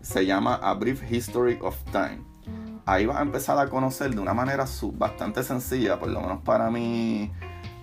se 0.00 0.24
llama 0.24 0.54
A 0.56 0.74
Brief 0.74 1.02
History 1.10 1.58
of 1.60 1.76
Time 1.90 2.34
ahí 2.86 3.06
vas 3.06 3.18
a 3.18 3.22
empezar 3.22 3.58
a 3.58 3.68
conocer 3.68 4.14
de 4.14 4.20
una 4.20 4.34
manera 4.34 4.64
bastante 4.92 5.42
sencilla, 5.42 5.98
por 5.98 6.10
lo 6.10 6.20
menos 6.20 6.42
para 6.42 6.70
mí 6.70 7.30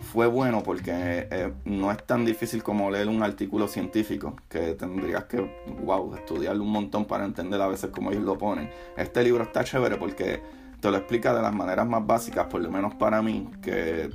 fue 0.01 0.27
bueno 0.27 0.61
porque 0.63 1.27
eh, 1.31 1.53
no 1.65 1.91
es 1.91 2.05
tan 2.05 2.25
difícil 2.25 2.63
como 2.63 2.91
leer 2.91 3.07
un 3.07 3.23
artículo 3.23 3.67
científico, 3.67 4.35
que 4.49 4.73
tendrías 4.73 5.25
que, 5.25 5.39
wow, 5.83 6.15
estudiarlo 6.15 6.63
un 6.63 6.71
montón 6.71 7.05
para 7.05 7.25
entender 7.25 7.61
a 7.61 7.67
veces 7.67 7.91
cómo 7.91 8.11
ellos 8.11 8.23
lo 8.23 8.37
ponen. 8.37 8.69
Este 8.97 9.23
libro 9.23 9.43
está 9.43 9.63
chévere 9.63 9.97
porque 9.97 10.41
te 10.81 10.89
lo 10.89 10.97
explica 10.97 11.33
de 11.33 11.41
las 11.41 11.53
maneras 11.53 11.87
más 11.87 12.05
básicas, 12.05 12.47
por 12.47 12.59
lo 12.59 12.69
menos 12.69 12.95
para 12.95 13.21
mí, 13.21 13.49
que 13.61 14.09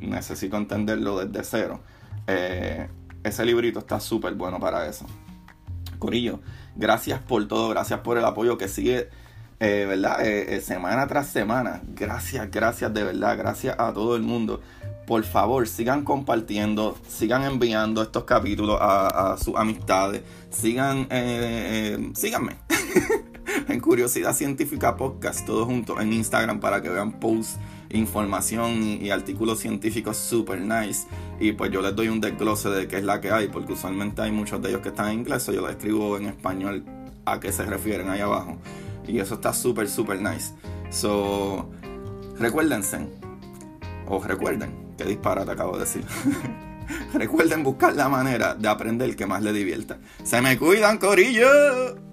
necesito 0.00 0.56
entenderlo 0.56 1.24
desde 1.24 1.44
cero. 1.44 1.80
Eh, 2.26 2.88
ese 3.22 3.44
librito 3.44 3.78
está 3.78 4.00
súper 4.00 4.34
bueno 4.34 4.58
para 4.58 4.86
eso. 4.86 5.06
Corillo, 6.00 6.40
gracias 6.74 7.20
por 7.20 7.46
todo, 7.46 7.68
gracias 7.68 8.00
por 8.00 8.18
el 8.18 8.24
apoyo 8.24 8.58
que 8.58 8.68
sigue 8.68 9.08
eh, 9.60 9.86
¿verdad? 9.86 10.26
Eh, 10.26 10.60
semana 10.60 11.06
tras 11.06 11.28
semana. 11.28 11.80
Gracias, 11.94 12.50
gracias 12.50 12.92
de 12.92 13.04
verdad, 13.04 13.38
gracias 13.38 13.78
a 13.78 13.92
todo 13.92 14.16
el 14.16 14.22
mundo. 14.22 14.60
Por 15.06 15.22
favor, 15.22 15.68
sigan 15.68 16.04
compartiendo, 16.04 16.98
sigan 17.06 17.44
enviando 17.44 18.02
estos 18.02 18.24
capítulos 18.24 18.78
a, 18.80 19.36
sus 19.38 19.54
amistades, 19.54 20.22
sigan, 20.50 21.06
síganme 22.14 22.56
en 23.68 23.80
Curiosidad 23.80 24.34
Científica 24.34 24.96
Podcast, 24.96 25.46
todos 25.46 25.66
juntos 25.66 26.00
en 26.00 26.12
Instagram 26.12 26.60
para 26.60 26.82
que 26.82 26.88
vean 26.88 27.12
posts, 27.12 27.58
información 27.90 28.82
y, 28.82 29.10
artículos 29.10 29.60
científicos 29.60 30.16
super 30.16 30.60
nice. 30.60 31.06
Y 31.40 31.52
pues 31.52 31.70
yo 31.70 31.82
les 31.82 31.94
doy 31.94 32.08
un 32.08 32.20
desglose 32.20 32.70
de 32.70 32.88
qué 32.88 32.98
es 32.98 33.04
la 33.04 33.20
que 33.20 33.30
hay, 33.30 33.48
porque 33.48 33.72
usualmente 33.72 34.22
hay 34.22 34.32
muchos 34.32 34.62
de 34.62 34.70
ellos 34.70 34.80
que 34.80 34.88
están 34.88 35.08
en 35.08 35.20
inglés, 35.20 35.48
o 35.48 35.52
yo 35.52 35.60
lo 35.60 35.68
escribo 35.68 36.16
en 36.16 36.26
español 36.26 36.84
a 37.24 37.40
qué 37.40 37.52
se 37.52 37.64
refieren 37.64 38.08
ahí 38.08 38.20
abajo. 38.20 38.56
Y 39.06 39.18
eso 39.18 39.34
está 39.34 39.52
súper, 39.52 39.88
súper 39.88 40.20
nice. 40.20 40.52
So, 40.90 41.68
recuérdense, 42.38 43.08
o 44.06 44.22
recuerden, 44.22 44.94
qué 44.96 45.04
disparate 45.04 45.50
acabo 45.50 45.74
de 45.74 45.80
decir. 45.80 46.04
recuerden 47.14 47.62
buscar 47.62 47.94
la 47.94 48.08
manera 48.08 48.54
de 48.54 48.68
aprender 48.68 49.16
que 49.16 49.26
más 49.26 49.42
les 49.42 49.54
divierta. 49.54 49.98
Se 50.22 50.40
me 50.40 50.58
cuidan, 50.58 50.98
corillo. 50.98 52.11